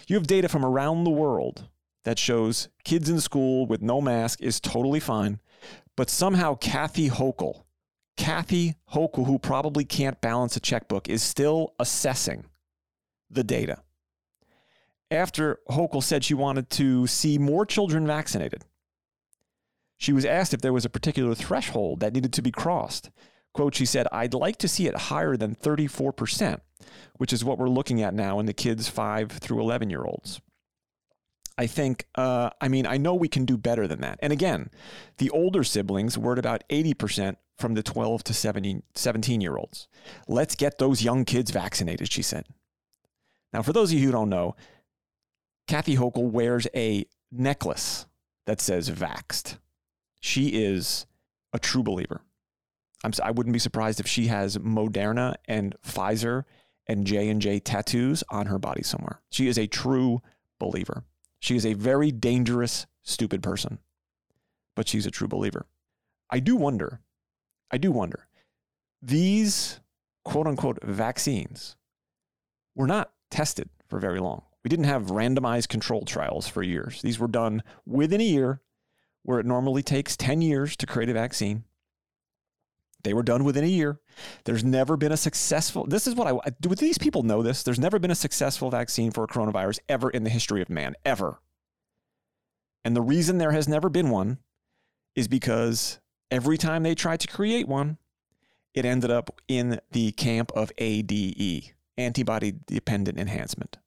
You 0.06 0.16
have 0.16 0.26
data 0.26 0.48
from 0.48 0.64
around 0.64 1.04
the 1.04 1.10
world 1.10 1.66
that 2.04 2.18
shows 2.18 2.68
kids 2.84 3.08
in 3.08 3.20
school 3.20 3.66
with 3.66 3.82
no 3.82 4.00
mask 4.00 4.40
is 4.40 4.60
totally 4.60 5.00
fine. 5.00 5.40
But 5.96 6.10
somehow 6.10 6.54
Kathy 6.54 7.10
Hochul, 7.10 7.64
Kathy 8.16 8.76
Hochul, 8.92 9.26
who 9.26 9.38
probably 9.38 9.84
can't 9.84 10.20
balance 10.20 10.56
a 10.56 10.60
checkbook, 10.60 11.08
is 11.08 11.22
still 11.22 11.74
assessing 11.78 12.46
the 13.30 13.44
data. 13.44 13.82
After 15.10 15.58
Hochul 15.70 16.02
said 16.02 16.24
she 16.24 16.34
wanted 16.34 16.70
to 16.70 17.06
see 17.06 17.38
more 17.38 17.64
children 17.64 18.06
vaccinated, 18.06 18.64
she 19.96 20.12
was 20.12 20.24
asked 20.24 20.54
if 20.54 20.60
there 20.60 20.72
was 20.72 20.84
a 20.84 20.90
particular 20.90 21.34
threshold 21.34 22.00
that 22.00 22.12
needed 22.12 22.32
to 22.34 22.42
be 22.42 22.52
crossed. 22.52 23.10
Quote, 23.52 23.74
she 23.74 23.86
said, 23.86 24.06
I'd 24.12 24.34
like 24.34 24.56
to 24.58 24.68
see 24.68 24.86
it 24.86 24.96
higher 24.96 25.36
than 25.36 25.56
34%, 25.56 26.60
which 27.16 27.32
is 27.32 27.44
what 27.44 27.58
we're 27.58 27.68
looking 27.68 28.02
at 28.02 28.14
now 28.14 28.38
in 28.38 28.46
the 28.46 28.52
kids 28.52 28.88
5 28.88 29.32
through 29.32 29.60
11 29.60 29.90
year 29.90 30.04
olds. 30.04 30.40
I 31.58 31.66
think, 31.66 32.06
uh, 32.14 32.50
I 32.60 32.68
mean, 32.68 32.86
I 32.86 32.96
know 32.98 33.16
we 33.16 33.28
can 33.28 33.44
do 33.44 33.58
better 33.58 33.88
than 33.88 34.00
that. 34.02 34.20
And 34.22 34.32
again, 34.32 34.70
the 35.18 35.28
older 35.30 35.64
siblings 35.64 36.16
were 36.16 36.32
at 36.32 36.38
about 36.38 36.62
80% 36.70 37.36
from 37.58 37.74
the 37.74 37.82
12 37.82 38.22
to 38.24 38.32
17, 38.32 38.84
17 38.94 39.40
year 39.40 39.56
olds. 39.56 39.88
Let's 40.28 40.54
get 40.54 40.78
those 40.78 41.02
young 41.02 41.24
kids 41.24 41.50
vaccinated, 41.50 42.12
she 42.12 42.22
said. 42.22 42.46
Now, 43.52 43.62
for 43.62 43.72
those 43.72 43.92
of 43.92 43.98
you 43.98 44.06
who 44.06 44.12
don't 44.12 44.28
know, 44.28 44.54
Kathy 45.66 45.96
Hochul 45.96 46.30
wears 46.30 46.68
a 46.76 47.06
necklace 47.32 48.06
that 48.46 48.60
says 48.60 48.88
vaxed. 48.88 49.58
She 50.20 50.62
is 50.62 51.06
a 51.52 51.58
true 51.58 51.82
believer. 51.82 52.22
I'm, 53.02 53.12
I 53.22 53.32
wouldn't 53.32 53.52
be 53.52 53.58
surprised 53.58 53.98
if 53.98 54.06
she 54.06 54.28
has 54.28 54.58
Moderna 54.58 55.34
and 55.46 55.74
Pfizer 55.84 56.44
and 56.86 57.04
J 57.04 57.28
and 57.28 57.42
J 57.42 57.58
tattoos 57.58 58.22
on 58.30 58.46
her 58.46 58.58
body 58.58 58.82
somewhere. 58.82 59.20
She 59.30 59.48
is 59.48 59.58
a 59.58 59.66
true 59.66 60.22
believer. 60.60 61.04
She 61.40 61.56
is 61.56 61.64
a 61.64 61.74
very 61.74 62.10
dangerous, 62.10 62.86
stupid 63.02 63.42
person, 63.42 63.78
but 64.74 64.88
she's 64.88 65.06
a 65.06 65.10
true 65.10 65.28
believer. 65.28 65.66
I 66.30 66.40
do 66.40 66.56
wonder, 66.56 67.00
I 67.70 67.78
do 67.78 67.90
wonder, 67.90 68.28
these 69.00 69.80
quote 70.24 70.46
unquote 70.46 70.78
vaccines 70.82 71.76
were 72.74 72.86
not 72.86 73.12
tested 73.30 73.70
for 73.88 73.98
very 73.98 74.20
long. 74.20 74.42
We 74.64 74.68
didn't 74.68 74.86
have 74.86 75.06
randomized 75.06 75.68
control 75.68 76.02
trials 76.04 76.48
for 76.48 76.62
years. 76.62 77.00
These 77.02 77.18
were 77.18 77.28
done 77.28 77.62
within 77.86 78.20
a 78.20 78.24
year, 78.24 78.60
where 79.22 79.38
it 79.38 79.46
normally 79.46 79.82
takes 79.82 80.16
10 80.16 80.42
years 80.42 80.76
to 80.76 80.86
create 80.86 81.08
a 81.08 81.14
vaccine. 81.14 81.64
They 83.04 83.14
were 83.14 83.22
done 83.22 83.44
within 83.44 83.64
a 83.64 83.68
year. 83.68 84.00
There's 84.44 84.64
never 84.64 84.96
been 84.96 85.12
a 85.12 85.16
successful. 85.16 85.86
This 85.86 86.06
is 86.06 86.14
what 86.14 86.26
I 86.26 86.50
do. 86.60 86.74
These 86.74 86.98
people 86.98 87.22
know 87.22 87.42
this. 87.42 87.62
There's 87.62 87.78
never 87.78 87.98
been 87.98 88.10
a 88.10 88.16
successful 88.16 88.70
vaccine 88.70 89.12
for 89.12 89.24
a 89.24 89.28
coronavirus 89.28 89.78
ever 89.88 90.10
in 90.10 90.24
the 90.24 90.30
history 90.30 90.62
of 90.62 90.68
man, 90.68 90.94
ever. 91.04 91.40
And 92.84 92.96
the 92.96 93.02
reason 93.02 93.38
there 93.38 93.52
has 93.52 93.68
never 93.68 93.88
been 93.88 94.10
one 94.10 94.38
is 95.14 95.28
because 95.28 96.00
every 96.30 96.58
time 96.58 96.82
they 96.82 96.94
tried 96.94 97.20
to 97.20 97.28
create 97.28 97.68
one, 97.68 97.98
it 98.74 98.84
ended 98.84 99.10
up 99.10 99.40
in 99.48 99.80
the 99.92 100.12
camp 100.12 100.52
of 100.54 100.72
ADE, 100.78 101.72
antibody 101.96 102.54
dependent 102.66 103.18
enhancement. 103.18 103.78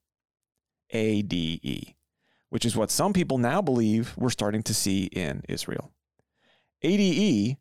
ADE, 0.92 1.96
which 2.50 2.66
is 2.66 2.76
what 2.76 2.92
some 2.92 3.14
people 3.14 3.38
now 3.38 3.62
believe 3.62 4.14
we're 4.18 4.30
starting 4.30 4.64
to 4.64 4.74
see 4.74 5.06
in 5.06 5.44
Israel. 5.48 5.92
ADE 6.82 7.58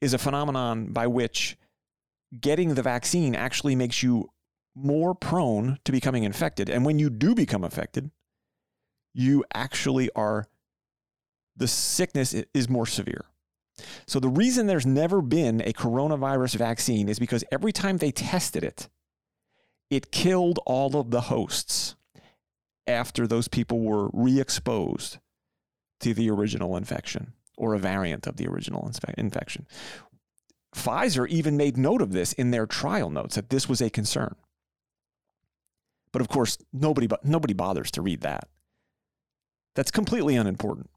is 0.00 0.14
a 0.14 0.18
phenomenon 0.18 0.92
by 0.92 1.06
which 1.06 1.56
getting 2.38 2.74
the 2.74 2.82
vaccine 2.82 3.34
actually 3.34 3.74
makes 3.74 4.02
you 4.02 4.30
more 4.74 5.14
prone 5.14 5.78
to 5.84 5.92
becoming 5.92 6.24
infected. 6.24 6.68
And 6.68 6.84
when 6.84 6.98
you 6.98 7.10
do 7.10 7.34
become 7.34 7.64
affected, 7.64 8.10
you 9.14 9.44
actually 9.54 10.10
are, 10.14 10.46
the 11.56 11.68
sickness 11.68 12.34
is 12.54 12.68
more 12.68 12.86
severe. 12.86 13.24
So 14.06 14.20
the 14.20 14.28
reason 14.28 14.66
there's 14.66 14.86
never 14.86 15.22
been 15.22 15.60
a 15.62 15.72
coronavirus 15.72 16.56
vaccine 16.56 17.08
is 17.08 17.18
because 17.18 17.44
every 17.50 17.72
time 17.72 17.98
they 17.98 18.10
tested 18.10 18.64
it, 18.64 18.88
it 19.90 20.12
killed 20.12 20.58
all 20.66 20.96
of 20.96 21.10
the 21.10 21.22
hosts 21.22 21.96
after 22.86 23.26
those 23.26 23.48
people 23.48 23.80
were 23.80 24.08
re 24.12 24.40
exposed 24.40 25.18
to 26.00 26.14
the 26.14 26.30
original 26.30 26.76
infection 26.76 27.32
or 27.58 27.74
a 27.74 27.78
variant 27.78 28.26
of 28.26 28.36
the 28.36 28.48
original 28.48 28.90
infection. 29.18 29.66
Pfizer 30.74 31.28
even 31.28 31.56
made 31.56 31.76
note 31.76 32.00
of 32.00 32.12
this 32.12 32.32
in 32.34 32.50
their 32.50 32.66
trial 32.66 33.10
notes 33.10 33.34
that 33.34 33.50
this 33.50 33.68
was 33.68 33.80
a 33.80 33.90
concern. 33.90 34.34
But 36.12 36.22
of 36.22 36.28
course, 36.28 36.56
nobody, 36.72 37.08
nobody 37.22 37.54
bothers 37.54 37.90
to 37.92 38.02
read 38.02 38.22
that. 38.22 38.48
That's 39.74 39.90
completely 39.90 40.36
unimportant. 40.36 40.90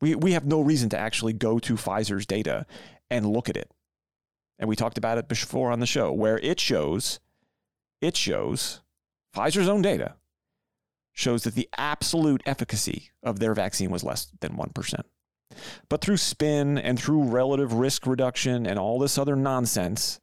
We, 0.00 0.14
we 0.14 0.32
have 0.32 0.44
no 0.44 0.60
reason 0.60 0.88
to 0.90 0.98
actually 0.98 1.32
go 1.32 1.58
to 1.58 1.74
Pfizer's 1.74 2.26
data 2.26 2.66
and 3.10 3.26
look 3.26 3.48
at 3.48 3.56
it. 3.56 3.70
And 4.58 4.68
we 4.68 4.76
talked 4.76 4.98
about 4.98 5.18
it 5.18 5.28
before 5.28 5.72
on 5.72 5.80
the 5.80 5.86
show, 5.86 6.12
where 6.12 6.38
it 6.38 6.60
shows, 6.60 7.20
it 8.00 8.16
shows 8.16 8.80
Pfizer's 9.34 9.68
own 9.68 9.82
data 9.82 10.14
shows 11.12 11.44
that 11.44 11.54
the 11.54 11.68
absolute 11.76 12.42
efficacy 12.44 13.10
of 13.22 13.38
their 13.38 13.54
vaccine 13.54 13.90
was 13.90 14.04
less 14.04 14.26
than 14.40 14.56
1%. 14.56 15.00
But 15.88 16.00
through 16.00 16.18
spin 16.18 16.78
and 16.78 16.98
through 16.98 17.24
relative 17.24 17.72
risk 17.74 18.06
reduction 18.06 18.66
and 18.66 18.78
all 18.78 18.98
this 18.98 19.18
other 19.18 19.36
nonsense, 19.36 20.20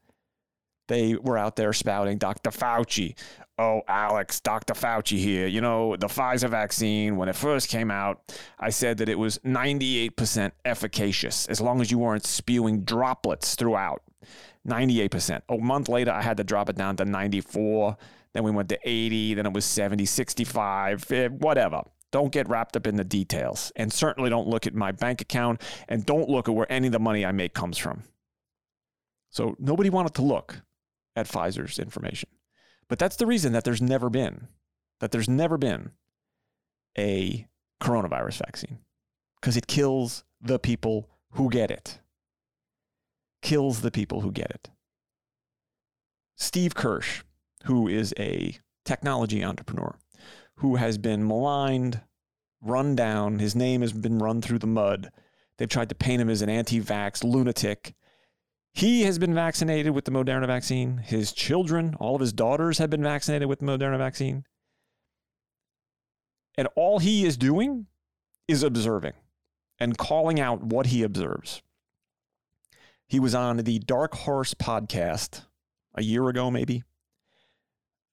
they 0.88 1.16
were 1.16 1.38
out 1.38 1.56
there 1.56 1.74
spouting 1.74 2.18
Dr. 2.18 2.50
Fauci. 2.50 3.18
Oh, 3.58 3.82
Alex, 3.88 4.40
Dr. 4.40 4.74
Fauci 4.74 5.18
here. 5.18 5.48
You 5.48 5.62
know, 5.62 5.96
the 5.96 6.08
Pfizer 6.08 6.50
vaccine, 6.50 7.16
when 7.16 7.30
it 7.30 7.36
first 7.36 7.70
came 7.70 7.92
out, 7.92 8.34
I 8.60 8.72
said 8.72 8.98
that 8.98 9.08
it 9.08 9.20
was 9.20 9.38
98% 9.40 10.52
efficacious 10.66 11.46
as 11.48 11.62
long 11.62 11.80
as 11.80 11.92
you 11.92 12.00
weren't 12.00 12.26
spewing 12.26 12.82
droplets 12.84 13.56
throughout. 13.56 14.02
98%. 14.68 15.42
A 15.50 15.58
month 15.58 15.90
later, 15.90 16.12
I 16.12 16.22
had 16.22 16.38
to 16.38 16.44
drop 16.44 16.70
it 16.70 16.76
down 16.76 16.96
to 16.98 17.06
94. 17.06 17.98
Then 18.34 18.44
we 18.44 18.52
went 18.52 18.70
to 18.70 18.80
80. 18.84 19.36
Then 19.36 19.46
it 19.46 19.54
was 19.54 19.66
70, 19.66 20.06
65, 20.06 21.12
eh, 21.12 21.28
whatever. 21.28 21.84
Don't 22.12 22.32
get 22.32 22.50
wrapped 22.50 22.76
up 22.76 22.88
in 22.88 22.98
the 22.98 23.04
details. 23.04 23.72
And 23.76 23.92
certainly 23.92 24.30
don't 24.30 24.48
look 24.48 24.68
at 24.68 24.74
my 24.74 24.92
bank 24.92 25.22
account 25.22 25.62
and 25.88 26.06
don't 26.06 26.30
look 26.30 26.48
at 26.48 26.56
where 26.56 26.72
any 26.72 26.88
of 26.88 26.94
the 26.94 27.00
money 27.00 27.26
I 27.26 27.32
make 27.32 27.54
comes 27.54 27.78
from. 27.78 28.04
So 29.30 29.56
nobody 29.60 29.90
wanted 29.90 30.14
to 30.16 30.22
look 30.22 30.62
at 31.16 31.28
Pfizer's 31.28 31.80
information. 31.80 32.30
But 32.90 33.00
that's 33.00 33.16
the 33.16 33.26
reason 33.26 33.54
that 33.54 33.64
there's 33.64 33.82
never 33.82 34.10
been, 34.10 34.48
that 35.00 35.12
there's 35.12 35.30
never 35.30 35.58
been 35.58 35.92
a 36.98 37.48
coronavirus 37.82 38.40
vaccine 38.46 38.80
because 39.40 39.56
it 39.56 39.68
kills 39.68 40.26
the 40.42 40.60
people 40.60 41.10
who 41.32 41.50
get 41.50 41.72
it. 41.72 42.00
Kills 43.42 43.82
the 43.82 43.92
people 43.92 44.22
who 44.22 44.32
get 44.32 44.52
it. 44.52 44.70
Steve 46.36 46.76
Kirsch, 46.76 47.24
who 47.64 47.88
is 47.88 48.14
a 48.20 48.58
technology 48.84 49.44
entrepreneur, 49.44 49.96
who 50.62 50.76
has 50.76 51.00
been 51.00 51.28
maligned, 51.28 52.02
run 52.62 52.96
down. 52.96 53.40
His 53.40 53.56
name 53.56 53.82
has 53.82 53.94
been 53.94 54.20
run 54.20 54.44
through 54.44 54.60
the 54.60 54.68
mud. 54.68 55.12
They've 55.58 55.68
tried 55.68 55.90
to 55.90 55.96
paint 55.96 56.22
him 56.22 56.30
as 56.30 56.44
an 56.44 56.50
anti 56.50 56.80
vax 56.80 57.24
lunatic. 57.24 57.96
He 58.72 59.02
has 59.02 59.18
been 59.18 59.34
vaccinated 59.34 59.94
with 59.94 60.06
the 60.06 60.12
Moderna 60.12 60.46
vaccine. 60.46 60.98
His 60.98 61.34
children, 61.34 61.96
all 62.00 62.14
of 62.14 62.22
his 62.22 62.32
daughters, 62.32 62.78
have 62.78 62.92
been 62.92 63.02
vaccinated 63.02 63.50
with 63.50 63.58
the 63.58 63.66
Moderna 63.66 63.98
vaccine. 63.98 64.46
And 66.56 66.68
all 66.76 67.00
he 67.00 67.26
is 67.26 67.38
doing 67.38 67.88
is 68.48 68.62
observing 68.62 69.14
and 69.80 69.98
calling 69.98 70.40
out 70.40 70.62
what 70.62 70.88
he 70.88 71.02
observes. 71.02 71.64
He 73.08 73.20
was 73.20 73.34
on 73.34 73.58
the 73.58 73.80
Dark 73.80 74.14
Horse 74.14 74.54
podcast 74.54 75.42
a 75.96 76.04
year 76.04 76.30
ago, 76.30 76.52
maybe, 76.52 76.84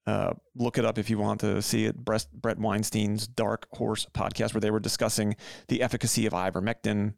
uh, 0.09 0.33
look 0.55 0.79
it 0.79 0.85
up 0.85 0.97
if 0.97 1.09
you 1.09 1.19
want 1.19 1.39
to 1.41 1.61
see 1.61 1.85
it. 1.85 1.95
Bret 2.03 2.25
Weinstein's 2.57 3.27
Dark 3.27 3.67
Horse 3.73 4.07
podcast, 4.11 4.55
where 4.55 4.61
they 4.61 4.71
were 4.71 4.79
discussing 4.79 5.35
the 5.67 5.83
efficacy 5.83 6.25
of 6.25 6.33
ivermectin 6.33 7.13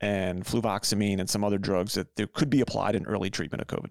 and 0.00 0.44
fluvoxamine 0.44 1.20
and 1.20 1.28
some 1.28 1.44
other 1.44 1.58
drugs 1.58 1.94
that, 1.94 2.16
that 2.16 2.32
could 2.32 2.48
be 2.48 2.62
applied 2.62 2.94
in 2.94 3.04
early 3.04 3.28
treatment 3.28 3.60
of 3.60 3.68
COVID. 3.68 3.90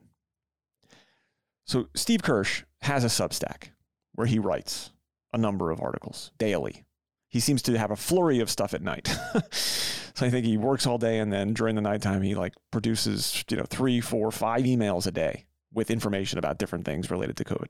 So 1.66 1.90
Steve 1.94 2.24
Kirsch 2.24 2.64
has 2.82 3.04
a 3.04 3.08
Substack 3.08 3.70
where 4.14 4.28
he 4.28 4.40
writes 4.40 4.92
a 5.32 5.38
number 5.38 5.70
of 5.70 5.80
articles 5.80 6.32
daily. 6.40 6.86
He 7.30 7.40
seems 7.40 7.62
to 7.64 7.78
have 7.78 7.92
a 7.92 7.96
flurry 7.96 8.40
of 8.40 8.50
stuff 8.50 8.74
at 8.74 8.82
night. 8.82 9.08
so 9.52 10.26
I 10.26 10.32
think 10.32 10.48
he 10.48 10.58
works 10.58 10.88
all 10.88 10.98
day 10.98 11.20
and 11.20 11.32
then 11.32 11.54
during 11.54 11.76
the 11.76 11.82
nighttime 11.82 12.24
he 12.24 12.34
like 12.34 12.54
produces, 12.72 13.46
you 13.50 13.58
know, 13.58 13.66
three, 13.70 14.02
four, 14.02 14.32
five 14.32 14.64
emails 14.64 15.06
a 15.06 15.12
day 15.12 15.46
with 15.72 15.92
information 15.92 16.40
about 16.40 16.58
different 16.58 16.86
things 16.86 17.12
related 17.12 17.38
to 17.38 17.44
COVID 17.46 17.68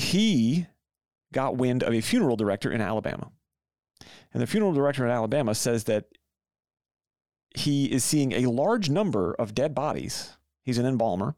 he 0.00 0.66
got 1.32 1.56
wind 1.56 1.82
of 1.82 1.94
a 1.94 2.00
funeral 2.00 2.36
director 2.36 2.70
in 2.70 2.80
Alabama. 2.80 3.30
And 4.32 4.42
the 4.42 4.46
funeral 4.46 4.72
director 4.72 5.04
in 5.04 5.10
Alabama 5.10 5.54
says 5.54 5.84
that 5.84 6.06
he 7.56 7.86
is 7.86 8.04
seeing 8.04 8.32
a 8.32 8.46
large 8.46 8.88
number 8.88 9.34
of 9.34 9.54
dead 9.54 9.74
bodies. 9.74 10.36
He's 10.64 10.78
an 10.78 10.86
embalmer, 10.86 11.34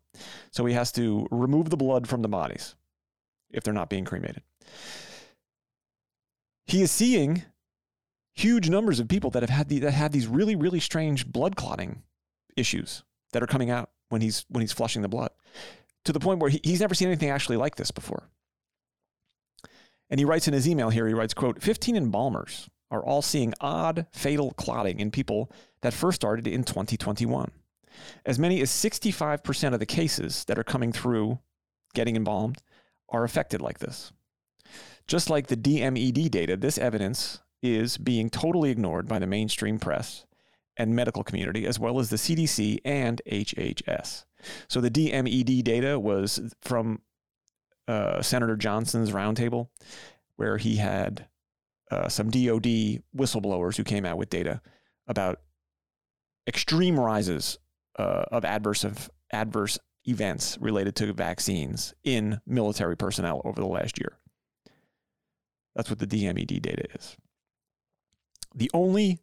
so 0.50 0.66
he 0.66 0.74
has 0.74 0.92
to 0.92 1.26
remove 1.30 1.70
the 1.70 1.76
blood 1.76 2.06
from 2.06 2.22
the 2.22 2.28
bodies 2.28 2.74
if 3.50 3.62
they're 3.62 3.72
not 3.72 3.88
being 3.88 4.04
cremated. 4.04 4.42
He 6.66 6.82
is 6.82 6.90
seeing 6.90 7.42
huge 8.34 8.68
numbers 8.68 9.00
of 9.00 9.08
people 9.08 9.30
that 9.30 9.42
have 9.42 9.50
had 9.50 9.68
the, 9.68 9.78
that 9.80 9.92
had 9.92 10.12
these 10.12 10.26
really 10.26 10.56
really 10.56 10.80
strange 10.80 11.26
blood 11.26 11.54
clotting 11.54 12.02
issues 12.56 13.02
that 13.32 13.42
are 13.42 13.46
coming 13.46 13.70
out 13.70 13.90
when 14.08 14.20
he's 14.22 14.46
when 14.48 14.62
he's 14.62 14.72
flushing 14.72 15.02
the 15.02 15.08
blood 15.08 15.30
to 16.04 16.12
the 16.12 16.20
point 16.20 16.40
where 16.40 16.50
he, 16.50 16.60
he's 16.64 16.80
never 16.80 16.94
seen 16.94 17.08
anything 17.08 17.30
actually 17.30 17.56
like 17.56 17.76
this 17.76 17.90
before. 17.90 18.28
And 20.12 20.18
he 20.18 20.26
writes 20.26 20.46
in 20.46 20.52
his 20.52 20.68
email 20.68 20.90
here, 20.90 21.08
he 21.08 21.14
writes, 21.14 21.32
quote, 21.32 21.62
15 21.62 21.96
embalmers 21.96 22.68
are 22.90 23.02
all 23.02 23.22
seeing 23.22 23.54
odd 23.62 24.06
fatal 24.12 24.50
clotting 24.50 25.00
in 25.00 25.10
people 25.10 25.50
that 25.80 25.94
first 25.94 26.16
started 26.16 26.46
in 26.46 26.64
2021. 26.64 27.50
As 28.26 28.38
many 28.38 28.60
as 28.60 28.70
65% 28.70 29.72
of 29.72 29.80
the 29.80 29.86
cases 29.86 30.44
that 30.44 30.58
are 30.58 30.64
coming 30.64 30.92
through 30.92 31.38
getting 31.94 32.14
embalmed 32.14 32.60
are 33.08 33.24
affected 33.24 33.62
like 33.62 33.78
this. 33.78 34.12
Just 35.06 35.30
like 35.30 35.46
the 35.46 35.56
DMED 35.56 36.30
data, 36.30 36.58
this 36.58 36.76
evidence 36.76 37.40
is 37.62 37.96
being 37.96 38.28
totally 38.28 38.68
ignored 38.68 39.08
by 39.08 39.18
the 39.18 39.26
mainstream 39.26 39.78
press 39.78 40.26
and 40.76 40.94
medical 40.94 41.24
community, 41.24 41.66
as 41.66 41.78
well 41.78 41.98
as 41.98 42.10
the 42.10 42.16
CDC 42.16 42.80
and 42.84 43.22
HHS. 43.26 44.26
So 44.68 44.82
the 44.82 44.90
DMED 44.90 45.64
data 45.64 45.98
was 45.98 46.54
from 46.60 47.00
uh, 47.88 48.22
Senator 48.22 48.56
Johnson's 48.56 49.10
roundtable, 49.10 49.68
where 50.36 50.58
he 50.58 50.76
had 50.76 51.26
uh, 51.90 52.08
some 52.08 52.30
DoD 52.30 53.02
whistleblowers 53.14 53.76
who 53.76 53.84
came 53.84 54.04
out 54.04 54.16
with 54.16 54.30
data 54.30 54.60
about 55.06 55.40
extreme 56.46 56.98
rises 56.98 57.58
uh, 57.98 58.24
of 58.30 58.44
adverse 58.44 58.84
of 58.84 59.10
adverse 59.32 59.78
events 60.08 60.58
related 60.60 60.96
to 60.96 61.12
vaccines 61.12 61.94
in 62.02 62.40
military 62.46 62.96
personnel 62.96 63.40
over 63.44 63.60
the 63.60 63.66
last 63.66 63.98
year. 63.98 64.18
That's 65.74 65.90
what 65.90 65.98
the 65.98 66.06
DMED 66.06 66.60
data 66.60 66.84
is. 66.94 67.16
The 68.54 68.70
only 68.74 69.20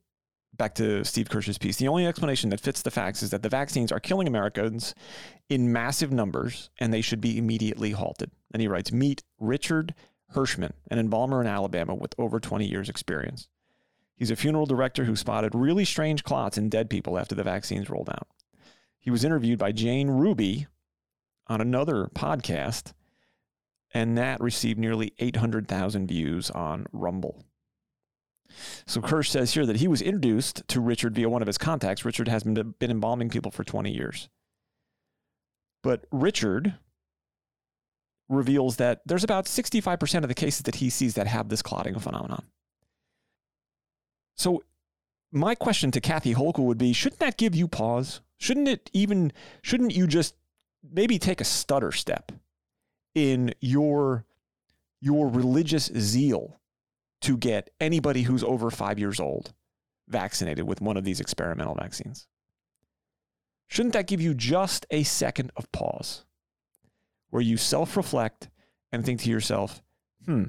back 0.59 0.75
to 0.75 1.03
Steve 1.03 1.29
Kirsch's 1.29 1.57
piece, 1.57 1.77
the 1.77 1.87
only 1.87 2.05
explanation 2.05 2.51
that 2.51 2.59
fits 2.59 2.83
the 2.83 2.91
facts 2.91 3.23
is 3.23 3.31
that 3.31 3.41
the 3.41 3.49
vaccines 3.49 3.91
are 3.91 3.99
killing 3.99 4.27
Americans 4.27 4.93
in 5.49 5.73
massive 5.73 6.11
numbers 6.11 6.69
and 6.77 6.93
they 6.93 7.01
should 7.01 7.21
be 7.21 7.39
immediately 7.39 7.91
halted. 7.91 8.29
And 8.53 8.61
he 8.61 8.67
writes 8.67 8.91
Meet 8.91 9.23
Richard 9.39 9.95
Hirschman, 10.35 10.73
an 10.91 10.99
embalmer 10.99 11.41
in 11.41 11.47
Alabama 11.47 11.95
with 11.95 12.13
over 12.19 12.39
20 12.39 12.67
years' 12.67 12.89
experience. 12.89 13.47
He's 14.15 14.29
a 14.29 14.35
funeral 14.35 14.65
director 14.65 15.05
who 15.05 15.15
spotted 15.15 15.55
really 15.55 15.85
strange 15.85 16.23
clots 16.23 16.57
in 16.57 16.69
dead 16.69 16.89
people 16.89 17.17
after 17.17 17.33
the 17.33 17.43
vaccines 17.43 17.89
rolled 17.89 18.09
out. 18.09 18.27
He 18.99 19.09
was 19.09 19.23
interviewed 19.23 19.57
by 19.57 19.71
Jane 19.71 20.09
Ruby 20.09 20.67
on 21.47 21.61
another 21.61 22.09
podcast, 22.13 22.91
and 23.93 24.17
that 24.17 24.41
received 24.41 24.77
nearly 24.77 25.13
800,000 25.19 26.07
views 26.07 26.51
on 26.51 26.85
Rumble. 26.91 27.45
So 28.85 29.01
Kirsch 29.01 29.29
says 29.29 29.53
here 29.53 29.65
that 29.65 29.77
he 29.77 29.87
was 29.87 30.01
introduced 30.01 30.67
to 30.69 30.79
Richard 30.79 31.15
via 31.15 31.29
one 31.29 31.41
of 31.41 31.47
his 31.47 31.57
contacts. 31.57 32.05
Richard 32.05 32.27
has 32.27 32.43
been, 32.43 32.75
been 32.79 32.91
embalming 32.91 33.29
people 33.29 33.51
for 33.51 33.63
20 33.63 33.91
years. 33.91 34.29
But 35.81 36.05
Richard 36.11 36.75
reveals 38.27 38.77
that 38.77 39.01
there's 39.05 39.23
about 39.23 39.45
65% 39.45 40.23
of 40.23 40.27
the 40.27 40.35
cases 40.35 40.63
that 40.63 40.75
he 40.75 40.89
sees 40.89 41.15
that 41.15 41.27
have 41.27 41.49
this 41.49 41.61
clotting 41.61 41.97
phenomenon. 41.97 42.45
So 44.37 44.63
my 45.31 45.55
question 45.55 45.91
to 45.91 46.01
Kathy 46.01 46.33
Hochul 46.33 46.65
would 46.65 46.77
be, 46.77 46.93
shouldn't 46.93 47.19
that 47.19 47.37
give 47.37 47.55
you 47.55 47.67
pause? 47.67 48.21
Shouldn't 48.37 48.67
it 48.67 48.89
even, 48.93 49.33
shouldn't 49.61 49.95
you 49.95 50.07
just 50.07 50.35
maybe 50.89 51.19
take 51.19 51.41
a 51.41 51.45
stutter 51.45 51.91
step 51.91 52.31
in 53.15 53.53
your, 53.59 54.25
your 55.01 55.27
religious 55.27 55.91
zeal 55.97 56.58
to 57.21 57.37
get 57.37 57.69
anybody 57.79 58.23
who's 58.23 58.43
over 58.43 58.71
five 58.71 58.99
years 58.99 59.19
old 59.19 59.53
vaccinated 60.07 60.67
with 60.67 60.81
one 60.81 60.97
of 60.97 61.03
these 61.03 61.19
experimental 61.19 61.75
vaccines. 61.75 62.27
Shouldn't 63.67 63.93
that 63.93 64.07
give 64.07 64.21
you 64.21 64.33
just 64.33 64.85
a 64.89 65.03
second 65.03 65.51
of 65.55 65.71
pause 65.71 66.25
where 67.29 67.41
you 67.41 67.57
self 67.57 67.95
reflect 67.95 68.49
and 68.91 69.05
think 69.05 69.21
to 69.21 69.29
yourself, 69.29 69.83
hmm, 70.25 70.45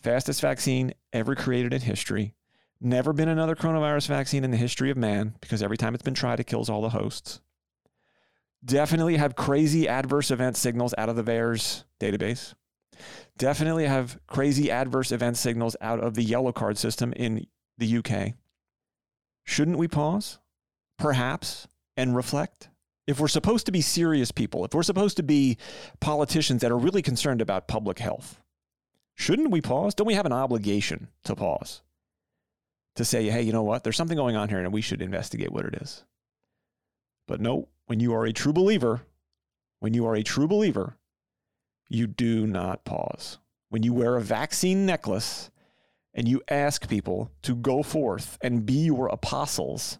fastest 0.00 0.40
vaccine 0.40 0.94
ever 1.12 1.34
created 1.34 1.74
in 1.74 1.82
history, 1.82 2.34
never 2.80 3.12
been 3.12 3.28
another 3.28 3.54
coronavirus 3.54 4.08
vaccine 4.08 4.44
in 4.44 4.50
the 4.50 4.56
history 4.56 4.90
of 4.90 4.96
man 4.96 5.34
because 5.40 5.62
every 5.62 5.76
time 5.76 5.94
it's 5.94 6.02
been 6.02 6.14
tried, 6.14 6.40
it 6.40 6.46
kills 6.46 6.70
all 6.70 6.80
the 6.80 6.88
hosts. 6.88 7.40
Definitely 8.64 9.16
have 9.16 9.36
crazy 9.36 9.88
adverse 9.88 10.30
event 10.30 10.56
signals 10.56 10.94
out 10.96 11.08
of 11.08 11.16
the 11.16 11.24
VAERS 11.24 11.84
database 11.98 12.54
definitely 13.38 13.86
have 13.86 14.18
crazy 14.26 14.70
adverse 14.70 15.12
event 15.12 15.36
signals 15.36 15.76
out 15.80 16.00
of 16.00 16.14
the 16.14 16.22
yellow 16.22 16.52
card 16.52 16.78
system 16.78 17.12
in 17.14 17.46
the 17.78 17.98
UK. 17.98 18.34
Shouldn't 19.44 19.78
we 19.78 19.88
pause, 19.88 20.38
perhaps, 20.98 21.66
and 21.96 22.14
reflect? 22.14 22.68
If 23.06 23.18
we're 23.18 23.28
supposed 23.28 23.66
to 23.66 23.72
be 23.72 23.80
serious 23.80 24.30
people, 24.30 24.64
if 24.64 24.74
we're 24.74 24.82
supposed 24.82 25.16
to 25.16 25.22
be 25.22 25.56
politicians 26.00 26.60
that 26.62 26.70
are 26.70 26.78
really 26.78 27.02
concerned 27.02 27.40
about 27.40 27.66
public 27.66 27.98
health, 27.98 28.40
shouldn't 29.16 29.50
we 29.50 29.60
pause? 29.60 29.94
Don't 29.94 30.06
we 30.06 30.14
have 30.14 30.26
an 30.26 30.32
obligation 30.32 31.08
to 31.24 31.34
pause? 31.34 31.82
To 32.96 33.04
say, 33.04 33.28
hey, 33.28 33.42
you 33.42 33.52
know 33.52 33.62
what? 33.62 33.82
There's 33.82 33.96
something 33.96 34.16
going 34.16 34.36
on 34.36 34.48
here 34.48 34.58
and 34.58 34.72
we 34.72 34.82
should 34.82 35.02
investigate 35.02 35.50
what 35.50 35.64
it 35.64 35.74
is. 35.80 36.04
But 37.26 37.40
no, 37.40 37.68
when 37.86 38.00
you 38.00 38.14
are 38.14 38.26
a 38.26 38.32
true 38.32 38.52
believer, 38.52 39.02
when 39.80 39.94
you 39.94 40.06
are 40.06 40.14
a 40.14 40.22
true 40.22 40.46
believer, 40.46 40.96
you 41.90 42.06
do 42.06 42.46
not 42.46 42.84
pause. 42.84 43.38
When 43.68 43.82
you 43.82 43.92
wear 43.92 44.16
a 44.16 44.22
vaccine 44.22 44.86
necklace 44.86 45.50
and 46.14 46.26
you 46.26 46.40
ask 46.48 46.88
people 46.88 47.30
to 47.42 47.54
go 47.54 47.82
forth 47.82 48.38
and 48.40 48.64
be 48.64 48.84
your 48.84 49.08
apostles 49.08 49.98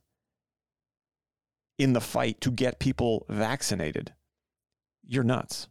in 1.78 1.92
the 1.92 2.00
fight 2.00 2.40
to 2.42 2.50
get 2.50 2.78
people 2.78 3.26
vaccinated, 3.28 4.12
you're 5.04 5.24
nuts. 5.24 5.68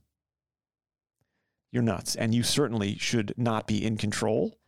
You're 1.71 1.83
nuts. 1.83 2.15
And 2.15 2.35
you 2.35 2.43
certainly 2.43 2.97
should 2.97 3.33
not 3.37 3.65
be 3.65 3.85
in 3.85 3.95
control 3.95 4.59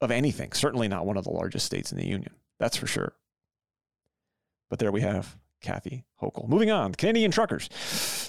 of 0.00 0.10
anything, 0.12 0.52
certainly 0.52 0.86
not 0.86 1.06
one 1.06 1.16
of 1.16 1.24
the 1.24 1.30
largest 1.30 1.66
states 1.66 1.90
in 1.90 1.98
the 1.98 2.06
union. 2.06 2.34
That's 2.60 2.76
for 2.76 2.86
sure. 2.86 3.14
But 4.70 4.78
there 4.78 4.92
we 4.92 5.00
have 5.00 5.36
Kathy 5.60 6.04
Hochul. 6.22 6.48
Moving 6.48 6.70
on, 6.70 6.94
Canadian 6.94 7.30
truckers. 7.30 7.68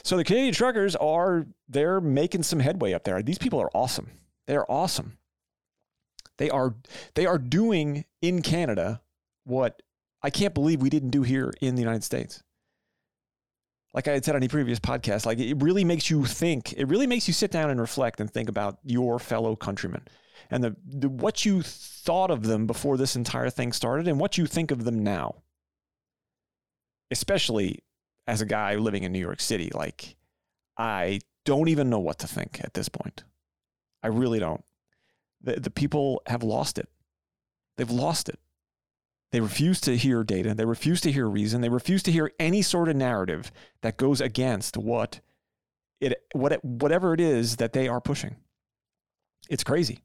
So 0.04 0.18
the 0.18 0.24
Canadian 0.24 0.54
truckers 0.54 0.96
are 0.96 1.48
they're 1.68 2.02
making 2.02 2.44
some 2.44 2.60
headway 2.60 2.94
up 2.94 3.04
there. 3.04 3.22
These 3.22 3.38
people 3.38 3.60
are 3.60 3.70
awesome. 3.74 4.12
They 4.48 4.56
are 4.56 4.65
awesome. 4.70 5.18
They 6.38 6.50
are 6.50 6.76
they 7.15 7.26
are 7.26 7.38
doing 7.38 8.06
in 8.22 8.42
Canada 8.42 9.02
what 9.44 9.82
I 10.24 10.30
can't 10.30 10.54
believe 10.54 10.82
we 10.82 10.89
didn't 10.89 11.12
do 11.12 11.24
here 11.24 11.54
in 11.62 11.76
the 11.76 11.82
United 11.82 12.04
States. 12.04 12.42
Like 13.94 14.08
I 14.08 14.13
had 14.13 14.24
said 14.24 14.36
on 14.36 14.44
a 14.44 14.48
previous 14.48 14.80
podcast, 14.80 15.26
like 15.26 15.39
it 15.39 15.62
really 15.62 15.84
makes 15.84 16.10
you 16.10 16.26
think. 16.26 16.74
It 16.74 16.86
really 16.86 17.08
makes 17.08 17.28
you 17.28 17.34
sit 17.34 17.52
down 17.52 17.70
and 17.70 17.80
reflect 17.80 18.20
and 18.20 18.30
think 18.30 18.48
about 18.48 18.78
your 18.84 19.20
fellow 19.20 19.56
countrymen 19.56 20.02
and 20.50 20.63
the, 20.63 20.76
the 20.86 21.10
what 21.10 21.46
you 21.46 21.62
thought 21.62 22.32
of 22.32 22.44
them 22.44 22.68
before 22.68 22.98
this 22.98 23.15
entire 23.15 23.50
thing 23.50 23.72
started 23.72 24.08
and 24.08 24.20
what 24.20 24.38
you 24.38 24.46
think 24.46 24.72
of 24.72 24.84
them 24.84 25.04
now 25.04 25.36
especially 27.12 27.80
as 28.28 28.41
a 28.41 28.45
guy 28.45 28.76
living 28.76 29.04
in 29.04 29.12
New 29.12 29.19
York 29.19 29.39
City, 29.41 29.72
like 29.74 30.15
I 30.78 31.19
don't 31.45 31.67
even 31.69 31.89
know 31.89 32.00
what 32.00 32.19
to 32.19 32.28
think 32.28 32.62
at 32.63 32.74
this 32.74 32.89
point. 32.89 33.24
I 34.04 34.08
really 34.08 34.39
don't. 34.39 34.63
The, 35.41 35.60
the 35.60 35.72
people 35.72 36.22
have 36.28 36.43
lost 36.43 36.78
it. 36.78 36.88
They've 37.78 37.89
lost 37.89 38.30
it. 38.30 38.39
They 39.32 39.39
refuse 39.39 39.80
to 39.82 39.95
hear 39.95 40.24
data. 40.24 40.54
They 40.54 40.65
refuse 40.65 41.02
to 41.02 41.12
hear 41.12 41.28
reason. 41.28 41.62
They 41.62 41.69
refuse 41.69 42.02
to 42.04 42.12
hear 42.12 42.32
any 42.39 42.62
sort 42.62 42.89
of 42.89 42.95
narrative 42.95 43.52
that 43.82 43.98
goes 43.98 44.22
against 44.22 44.76
what 44.76 45.22
it, 46.02 46.24
what 46.34 46.54
it, 46.54 46.63
whatever 46.63 47.13
it 47.13 47.19
is 47.19 47.58
that 47.58 47.74
they 47.74 47.88
are 47.88 48.02
pushing. 48.02 48.38
It's 49.50 49.63
crazy. 49.63 50.04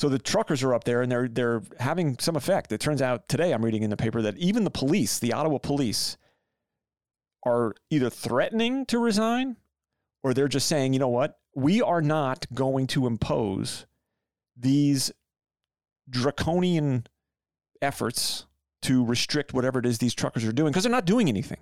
So 0.00 0.08
the 0.08 0.18
truckers 0.18 0.62
are 0.62 0.72
up 0.72 0.84
there 0.84 1.02
and 1.02 1.12
they're 1.12 1.28
they're 1.28 1.62
having 1.78 2.16
some 2.18 2.34
effect. 2.34 2.72
It 2.72 2.80
turns 2.80 3.02
out 3.02 3.28
today 3.28 3.52
I'm 3.52 3.62
reading 3.62 3.82
in 3.82 3.90
the 3.90 3.98
paper 3.98 4.22
that 4.22 4.34
even 4.38 4.64
the 4.64 4.70
police, 4.70 5.18
the 5.18 5.34
Ottawa 5.34 5.58
police, 5.58 6.16
are 7.44 7.74
either 7.90 8.08
threatening 8.08 8.86
to 8.86 8.98
resign 8.98 9.56
or 10.22 10.32
they're 10.32 10.48
just 10.48 10.68
saying, 10.68 10.94
you 10.94 10.98
know 10.98 11.08
what, 11.08 11.38
we 11.54 11.82
are 11.82 12.00
not 12.00 12.46
going 12.54 12.86
to 12.86 13.06
impose 13.06 13.84
these 14.56 15.12
draconian 16.08 17.06
efforts 17.82 18.46
to 18.80 19.04
restrict 19.04 19.52
whatever 19.52 19.80
it 19.80 19.84
is 19.84 19.98
these 19.98 20.14
truckers 20.14 20.46
are 20.46 20.52
doing 20.52 20.72
because 20.72 20.84
they're 20.84 20.90
not 20.90 21.04
doing 21.04 21.28
anything. 21.28 21.60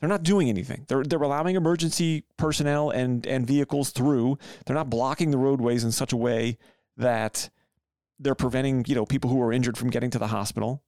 They're 0.00 0.10
not 0.10 0.22
doing 0.22 0.50
anything. 0.50 0.84
They're, 0.86 1.02
they're 1.02 1.22
allowing 1.22 1.56
emergency 1.56 2.24
personnel 2.36 2.90
and, 2.90 3.26
and 3.26 3.46
vehicles 3.46 3.88
through. 3.88 4.36
They're 4.66 4.76
not 4.76 4.90
blocking 4.90 5.30
the 5.30 5.38
roadways 5.38 5.82
in 5.82 5.92
such 5.92 6.12
a 6.12 6.16
way 6.18 6.58
that 7.00 7.50
they're 8.18 8.34
preventing, 8.34 8.84
you 8.86 8.94
know, 8.94 9.06
people 9.06 9.30
who 9.30 9.42
are 9.42 9.52
injured 9.52 9.76
from 9.76 9.90
getting 9.90 10.10
to 10.10 10.18
the 10.18 10.28
hospital. 10.28 10.82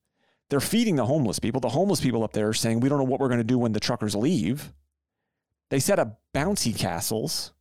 They're 0.51 0.61
feeding 0.61 0.97
the 0.97 1.07
homeless 1.07 1.39
people. 1.39 1.61
The 1.61 1.71
homeless 1.71 2.01
people 2.01 2.23
up 2.23 2.35
there 2.35 2.49
are 2.49 2.55
saying, 2.55 2.81
we 2.81 2.89
don't 2.89 2.99
know 2.99 3.05
what 3.05 3.21
we're 3.21 3.29
going 3.29 3.39
to 3.39 3.45
do 3.45 3.59
when 3.59 3.73
the 3.73 3.81
truckers 3.81 4.15
leave. 4.15 4.73
They 5.71 5.81
set 5.81 5.99
up 5.99 6.21
bouncy 6.35 6.77
castles 6.77 7.53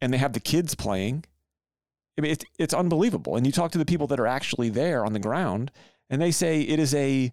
and 0.00 0.12
they 0.12 0.18
have 0.18 0.32
the 0.32 0.40
kids 0.40 0.76
playing. 0.76 1.24
I 2.16 2.20
mean, 2.20 2.32
it's, 2.32 2.44
it's 2.58 2.74
unbelievable. 2.74 3.36
And 3.36 3.44
you 3.44 3.52
talk 3.52 3.72
to 3.72 3.78
the 3.78 3.84
people 3.84 4.06
that 4.08 4.20
are 4.20 4.26
actually 4.26 4.68
there 4.68 5.04
on 5.04 5.12
the 5.12 5.18
ground, 5.18 5.72
and 6.10 6.22
they 6.22 6.30
say 6.30 6.60
it 6.60 6.78
is 6.78 6.94
a 6.94 7.32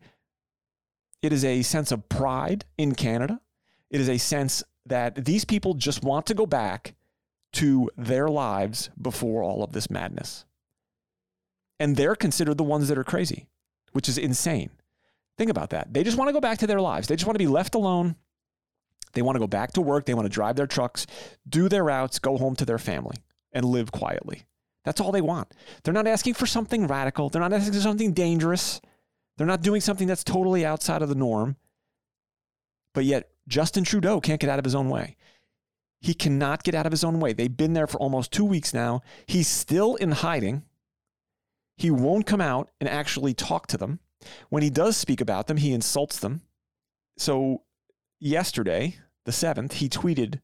it 1.22 1.34
is 1.34 1.44
a 1.44 1.62
sense 1.64 1.92
of 1.92 2.08
pride 2.08 2.64
in 2.78 2.96
Canada. 2.96 3.42
It 3.90 4.00
is 4.00 4.08
a 4.08 4.18
sense 4.18 4.64
that 4.86 5.26
these 5.26 5.44
people 5.44 5.74
just 5.74 6.02
want 6.02 6.26
to 6.28 6.34
go 6.34 6.46
back 6.46 6.96
to 7.54 7.90
their 7.98 8.28
lives 8.28 8.90
before 9.02 9.44
all 9.44 9.64
of 9.64 9.72
this 9.72 9.90
madness. 9.90 10.46
And 11.80 11.96
they're 11.96 12.16
considered 12.16 12.58
the 12.58 12.64
ones 12.64 12.88
that 12.90 12.98
are 12.98 13.04
crazy, 13.04 13.48
which 13.94 14.10
is 14.10 14.18
insane. 14.18 14.70
Think 15.38 15.50
about 15.50 15.70
that. 15.70 15.94
They 15.94 16.04
just 16.04 16.18
want 16.18 16.28
to 16.28 16.34
go 16.34 16.42
back 16.42 16.58
to 16.60 16.68
their 16.68 16.82
lives. 16.82 17.08
They 17.08 17.16
just 17.16 17.26
want 17.26 17.36
to 17.36 17.44
be 17.44 17.48
left 17.48 17.76
alone. 17.76 18.16
They 19.14 19.22
want 19.22 19.36
to 19.36 19.40
go 19.40 19.48
back 19.48 19.72
to 19.74 19.82
work. 19.82 20.06
They 20.06 20.14
want 20.14 20.26
to 20.26 20.34
drive 20.34 20.56
their 20.56 20.68
trucks, 20.68 21.08
do 21.48 21.70
their 21.70 21.84
routes, 21.84 22.20
go 22.20 22.38
home 22.38 22.56
to 22.58 22.66
their 22.66 22.78
family, 22.78 23.18
and 23.54 23.66
live 23.66 23.92
quietly. 23.92 24.44
That's 24.84 25.02
all 25.02 25.12
they 25.12 25.22
want. 25.22 25.54
They're 25.84 25.94
not 25.94 26.08
asking 26.08 26.36
for 26.36 26.46
something 26.46 26.88
radical. 26.88 27.30
They're 27.30 27.42
not 27.42 27.54
asking 27.54 27.74
for 27.74 27.80
something 27.80 28.14
dangerous. 28.14 28.82
They're 29.38 29.48
not 29.48 29.62
doing 29.62 29.82
something 29.82 30.08
that's 30.08 30.24
totally 30.24 30.66
outside 30.66 31.02
of 31.02 31.10
the 31.10 31.16
norm. 31.16 31.56
But 32.94 33.06
yet, 33.06 33.30
Justin 33.48 33.84
Trudeau 33.84 34.20
can't 34.20 34.42
get 34.42 34.50
out 34.50 34.60
of 34.60 34.66
his 34.66 34.76
own 34.76 34.90
way. 34.90 35.16
He 36.02 36.14
cannot 36.14 36.64
get 36.64 36.76
out 36.76 36.86
of 36.86 36.92
his 36.92 37.04
own 37.04 37.20
way. 37.20 37.34
They've 37.34 37.56
been 37.56 37.74
there 37.74 37.88
for 37.88 37.98
almost 37.98 38.32
two 38.32 38.46
weeks 38.46 38.74
now. 38.74 39.02
He's 39.26 39.48
still 39.48 39.96
in 39.96 40.12
hiding. 40.12 40.64
He 41.76 41.92
won't 41.92 42.26
come 42.26 42.42
out 42.42 42.70
and 42.80 42.90
actually 42.90 43.34
talk 43.34 43.68
to 43.68 43.78
them. 43.78 44.00
When 44.50 44.64
he 44.64 44.70
does 44.70 44.98
speak 44.98 45.22
about 45.22 45.48
them, 45.48 45.58
he 45.58 45.74
insults 45.74 46.20
them. 46.20 46.42
So, 47.18 47.64
yesterday, 48.20 48.98
the 49.26 49.32
7th, 49.32 49.74
he 49.74 49.90
tweeted 49.90 50.42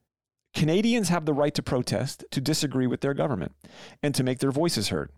Canadians 0.54 1.10
have 1.10 1.26
the 1.26 1.34
right 1.34 1.54
to 1.54 1.62
protest, 1.62 2.24
to 2.32 2.39
disagree 2.39 2.88
with 2.88 3.02
their 3.02 3.13
government, 3.13 3.54
and 4.02 4.15
to 4.15 4.24
make 4.24 4.39
their 4.39 4.52
voices 4.52 4.89
heard. 4.89 5.12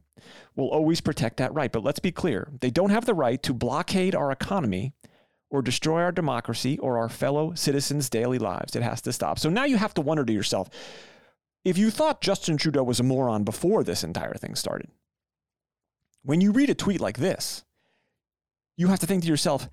We'll 0.55 0.69
always 0.69 1.01
protect 1.01 1.37
that 1.37 1.53
right. 1.53 1.71
But 1.71 1.83
let's 1.83 1.99
be 1.99 2.11
clear 2.11 2.51
they 2.59 2.71
don't 2.71 2.89
have 2.89 3.05
the 3.05 3.13
right 3.13 3.41
to 3.43 3.53
blockade 3.53 4.15
our 4.15 4.31
economy 4.31 4.93
or 5.49 5.61
destroy 5.61 6.01
our 6.01 6.11
democracy 6.11 6.77
or 6.79 6.97
our 6.97 7.09
fellow 7.09 7.53
citizens' 7.55 8.09
daily 8.09 8.39
lives. 8.39 8.75
It 8.75 8.83
has 8.83 9.01
to 9.03 9.13
stop. 9.13 9.39
So 9.39 9.49
now 9.49 9.63
you 9.65 9.77
have 9.77 9.93
to 9.95 10.01
wonder 10.01 10.25
to 10.25 10.33
yourself 10.33 10.69
if 11.67 11.77
you 11.77 11.91
thought 11.91 12.21
Justin 12.21 12.55
Trudeau 12.55 12.83
was 12.83 13.01
a 13.01 13.03
moron 13.03 13.43
before 13.43 13.83
this 13.83 14.03
entire 14.03 14.35
thing 14.35 14.55
started, 14.55 14.89
when 16.23 16.39
you 16.39 16.53
read 16.53 16.69
a 16.69 16.75
tweet 16.75 17.01
like 17.01 17.17
this, 17.17 17.65
you 18.77 18.87
have 18.87 18.99
to 18.99 19.05
think 19.05 19.23
to 19.23 19.29
yourself, 19.29 19.69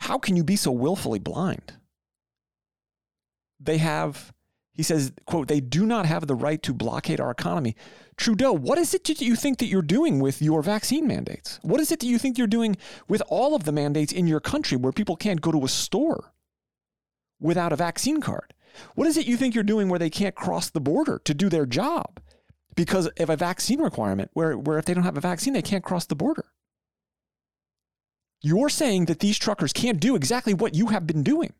how 0.00 0.18
can 0.18 0.36
you 0.36 0.44
be 0.44 0.56
so 0.56 0.70
willfully 0.70 1.18
blind? 1.18 1.72
They 3.60 3.78
have 3.78 4.32
he 4.78 4.84
says, 4.84 5.12
quote, 5.26 5.48
they 5.48 5.58
do 5.58 5.84
not 5.84 6.06
have 6.06 6.28
the 6.28 6.36
right 6.36 6.62
to 6.62 6.72
blockade 6.72 7.20
our 7.20 7.32
economy. 7.32 7.74
Trudeau, 8.16 8.52
what 8.52 8.78
is 8.78 8.94
it 8.94 9.02
that 9.04 9.20
you 9.20 9.34
think 9.34 9.58
that 9.58 9.66
you're 9.66 9.82
doing 9.82 10.20
with 10.20 10.40
your 10.40 10.62
vaccine 10.62 11.04
mandates? 11.04 11.58
What 11.62 11.80
is 11.80 11.90
it 11.90 11.98
that 11.98 12.06
you 12.06 12.16
think 12.16 12.38
you're 12.38 12.46
doing 12.46 12.76
with 13.08 13.20
all 13.26 13.56
of 13.56 13.64
the 13.64 13.72
mandates 13.72 14.12
in 14.12 14.28
your 14.28 14.38
country 14.38 14.78
where 14.78 14.92
people 14.92 15.16
can't 15.16 15.40
go 15.40 15.50
to 15.50 15.64
a 15.64 15.68
store 15.68 16.32
without 17.40 17.72
a 17.72 17.76
vaccine 17.76 18.20
card? 18.20 18.54
What 18.94 19.08
is 19.08 19.16
it 19.16 19.26
you 19.26 19.36
think 19.36 19.56
you're 19.56 19.64
doing 19.64 19.88
where 19.88 19.98
they 19.98 20.10
can't 20.10 20.36
cross 20.36 20.70
the 20.70 20.80
border 20.80 21.20
to 21.24 21.34
do 21.34 21.48
their 21.48 21.66
job 21.66 22.20
because 22.76 23.08
of 23.18 23.30
a 23.30 23.36
vaccine 23.36 23.80
requirement 23.80 24.30
where, 24.34 24.56
where 24.56 24.78
if 24.78 24.84
they 24.84 24.94
don't 24.94 25.02
have 25.02 25.16
a 25.16 25.20
vaccine, 25.20 25.54
they 25.54 25.60
can't 25.60 25.82
cross 25.82 26.06
the 26.06 26.14
border? 26.14 26.44
You're 28.42 28.68
saying 28.68 29.06
that 29.06 29.18
these 29.18 29.40
truckers 29.40 29.72
can't 29.72 29.98
do 29.98 30.14
exactly 30.14 30.54
what 30.54 30.76
you 30.76 30.86
have 30.86 31.04
been 31.04 31.24
doing. 31.24 31.52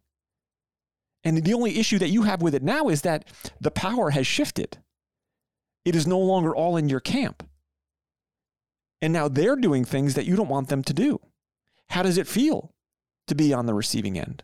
And 1.24 1.42
the 1.42 1.54
only 1.54 1.78
issue 1.78 1.98
that 1.98 2.11
you 2.11 2.22
have 2.22 2.42
with 2.42 2.54
it 2.54 2.62
now 2.62 2.88
is 2.88 3.02
that 3.02 3.24
the 3.61 3.70
power 3.70 4.11
has 4.11 4.26
shifted. 4.26 4.78
It 5.85 5.96
is 5.96 6.07
no 6.07 6.18
longer 6.18 6.54
all 6.54 6.76
in 6.76 6.88
your 6.88 7.00
camp. 7.00 7.42
And 9.00 9.12
now 9.12 9.28
they're 9.28 9.57
doing 9.57 9.85
things 9.85 10.14
that 10.14 10.26
you 10.26 10.37
don't 10.37 10.48
want 10.48 10.68
them 10.68 10.83
to 10.85 10.92
do. 10.92 11.20
How 11.90 12.02
does 12.02 12.18
it 12.18 12.26
feel 12.26 12.74
to 13.26 13.35
be 13.35 13.52
on 13.52 13.66
the 13.66 13.74
receiving 13.74 14.18
end? 14.18 14.42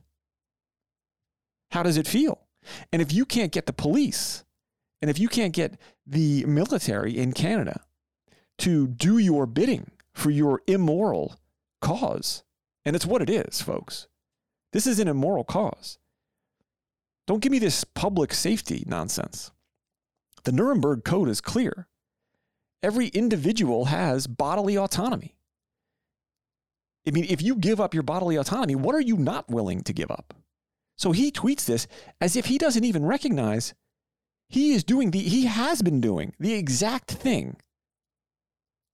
How 1.70 1.82
does 1.82 1.96
it 1.96 2.06
feel? 2.06 2.40
And 2.92 3.02
if 3.02 3.12
you 3.12 3.24
can't 3.24 3.52
get 3.52 3.66
the 3.66 3.72
police, 3.72 4.44
and 5.02 5.10
if 5.10 5.18
you 5.18 5.28
can't 5.28 5.52
get 5.52 5.78
the 6.06 6.44
military 6.46 7.18
in 7.18 7.32
Canada 7.32 7.80
to 8.58 8.86
do 8.86 9.18
your 9.18 9.46
bidding 9.46 9.90
for 10.14 10.30
your 10.30 10.62
immoral 10.66 11.36
cause, 11.80 12.42
and 12.84 12.94
it's 12.94 13.06
what 13.06 13.22
it 13.22 13.28
is, 13.28 13.60
folks. 13.60 14.06
This 14.72 14.86
is 14.86 14.98
an 14.98 15.08
immoral 15.08 15.44
cause. 15.44 15.98
Don't 17.26 17.40
give 17.40 17.52
me 17.52 17.58
this 17.58 17.84
public 17.84 18.34
safety 18.34 18.84
nonsense. 18.86 19.50
The 20.44 20.52
Nuremberg 20.52 21.04
Code 21.04 21.28
is 21.28 21.40
clear. 21.40 21.88
Every 22.82 23.08
individual 23.08 23.86
has 23.86 24.26
bodily 24.26 24.76
autonomy. 24.76 25.36
I 27.06 27.10
mean, 27.10 27.26
if 27.28 27.42
you 27.42 27.56
give 27.56 27.80
up 27.80 27.94
your 27.94 28.02
bodily 28.02 28.36
autonomy, 28.36 28.74
what 28.74 28.94
are 28.94 29.00
you 29.00 29.16
not 29.16 29.48
willing 29.48 29.82
to 29.82 29.92
give 29.92 30.10
up? 30.10 30.34
So 30.96 31.12
he 31.12 31.30
tweets 31.30 31.64
this 31.64 31.86
as 32.20 32.36
if 32.36 32.46
he 32.46 32.58
doesn't 32.58 32.84
even 32.84 33.04
recognize 33.04 33.74
he 34.48 34.74
is 34.74 34.84
doing 34.84 35.10
the, 35.10 35.18
he 35.18 35.46
has 35.46 35.82
been 35.82 36.00
doing 36.00 36.34
the 36.38 36.54
exact 36.54 37.10
thing 37.10 37.56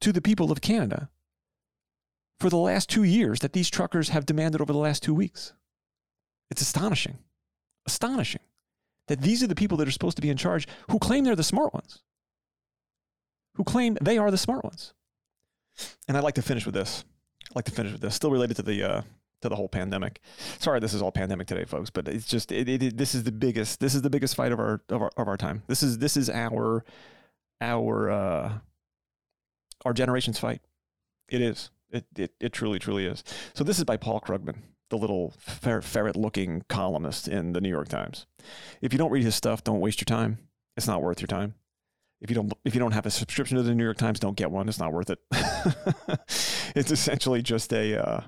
to 0.01 0.13
the 0.13 0.23
people 0.23 0.51
of 0.51 0.61
Canada 0.61 1.11
for 2.39 2.49
the 2.49 2.57
last 2.57 2.89
two 2.89 3.05
years 3.05 3.41
that 3.41 3.53
these 3.53 3.69
truckers 3.69 4.09
have 4.11 4.25
demanded 4.25 4.61
over 4.61 4.73
the 4.73 4.79
last 4.79 5.03
two 5.03 5.15
weeks. 5.15 5.53
It's 6.51 6.63
astonishing 6.63 7.19
astonishing 7.87 8.43
that 9.09 9.21
these 9.21 9.43
are 9.43 9.47
the 9.47 9.55
people 9.55 9.77
that 9.79 9.89
are 9.89 9.93
supposed 9.93 10.17
to 10.17 10.23
be 10.23 10.31
in 10.31 10.37
charge 10.37 10.69
who 10.89 10.99
claim 10.99 11.25
they're 11.25 11.37
the 11.37 11.43
smart 11.43 11.75
ones, 11.75 11.99
who 13.55 13.65
claim 13.65 13.99
they 14.01 14.19
are 14.19 14.31
the 14.31 14.39
smart 14.39 14.65
ones. 14.65 14.95
And 16.07 16.17
I'd 16.17 16.25
like 16.25 16.35
to 16.35 16.43
finish 16.43 16.65
with 16.65 16.75
this. 16.75 17.05
I'd 17.51 17.57
like 17.57 17.65
to 17.65 17.73
finish 17.73 17.93
with 17.93 18.01
this, 18.01 18.15
still 18.15 18.31
related 18.31 18.57
to 18.57 18.63
the 18.63 18.83
uh, 18.83 19.03
to 19.43 19.49
the 19.49 19.57
whole 19.57 19.69
pandemic. 19.69 20.21
Sorry, 20.59 20.81
this 20.81 20.95
is 20.95 21.03
all 21.03 21.11
pandemic 21.11 21.47
today, 21.47 21.65
folks, 21.65 21.91
but 21.91 22.07
it's 22.07 22.27
just 22.27 22.53
it, 22.53 22.69
it, 22.69 22.83
it, 22.83 22.97
this 22.97 23.15
is 23.15 23.25
the 23.25 23.33
biggest 23.33 23.81
this 23.81 23.95
is 23.95 24.03
the 24.03 24.11
biggest 24.11 24.35
fight 24.35 24.53
of 24.53 24.61
our 24.61 24.81
of 24.89 25.03
our 25.03 25.11
of 25.17 25.29
our 25.29 25.37
time. 25.37 25.63
This 25.67 25.83
is 25.83 25.99
this 25.99 26.17
is 26.17 26.31
our 26.31 26.85
our 27.61 28.11
uh, 28.11 28.53
our 29.85 29.93
generation's 29.93 30.39
fight. 30.39 30.61
It 31.29 31.41
is. 31.41 31.71
It, 31.91 32.05
it 32.17 32.33
it 32.39 32.53
truly 32.53 32.79
truly 32.79 33.07
is. 33.07 33.25
So 33.55 33.65
this 33.65 33.79
is 33.79 33.85
by 33.85 33.97
Paul 33.97 34.21
Krugman 34.21 34.59
the 34.91 34.99
little 34.99 35.35
fer- 35.39 35.81
ferret 35.81 36.17
looking 36.17 36.63
columnist 36.69 37.27
in 37.27 37.53
the 37.53 37.61
New 37.61 37.69
York 37.69 37.89
Times. 37.89 38.27
If 38.81 38.93
you 38.93 38.99
don't 38.99 39.11
read 39.11 39.25
his 39.25 39.35
stuff, 39.35 39.65
don't 39.65 39.81
waste 39.81 40.01
your 40.01 40.07
time. 40.07 40.39
It's 40.77 40.87
not 40.87 41.03
worth 41.03 41.21
your 41.21 41.27
time. 41.27 41.55
If 42.21 42.29
you 42.29 42.35
don't 42.35 42.53
if 42.65 42.75
you 42.75 42.81
don't 42.81 42.93
have 42.93 43.07
a 43.07 43.11
subscription 43.11 43.57
to 43.57 43.63
the 43.63 43.75
New 43.75 43.85
York 43.85 43.97
Times, 43.97 44.21
don't 44.21 44.37
get 44.37 44.51
one. 44.51 44.69
It's 44.69 44.79
not 44.79 44.93
worth 44.93 45.11
it. 45.11 45.19
it's 46.77 46.91
essentially 46.91 47.41
just 47.41 47.73
a 47.73 47.97
uh, 47.97 48.21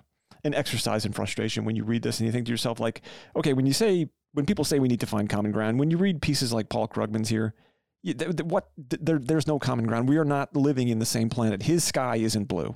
an 0.45 0.55
exercise 0.55 1.05
in 1.05 1.13
frustration 1.13 1.65
when 1.65 1.77
you 1.77 1.85
read 1.85 2.03
this 2.03 2.19
and 2.19 2.27
you 2.27 2.33
think 2.33 2.47
to 2.47 2.51
yourself 2.51 2.81
like, 2.81 3.03
okay, 3.37 3.53
when 3.53 3.67
you 3.67 3.73
say 3.73 4.09
when 4.33 4.47
people 4.47 4.65
say 4.65 4.79
we 4.79 4.89
need 4.89 5.01
to 5.01 5.07
find 5.07 5.29
common 5.29 5.53
ground, 5.53 5.79
when 5.79 5.91
you 5.91 5.99
read 5.99 6.23
pieces 6.23 6.53
like 6.53 6.71
Paul 6.71 6.89
Krugman's 6.89 7.29
here, 7.29 7.55
you, 8.03 8.15
th- 8.15 8.37
th- 8.37 8.47
what 8.47 8.71
th- 8.89 9.01
there, 9.03 9.19
there's 9.19 9.47
no 9.47 9.59
common 9.59 9.87
ground. 9.87 10.09
We 10.09 10.17
are 10.17 10.25
not 10.25 10.57
living 10.57 10.89
in 10.89 10.99
the 10.99 11.07
same 11.07 11.29
planet. 11.29 11.63
His 11.63 11.85
sky 11.85 12.17
isn't 12.17 12.45
blue. 12.45 12.75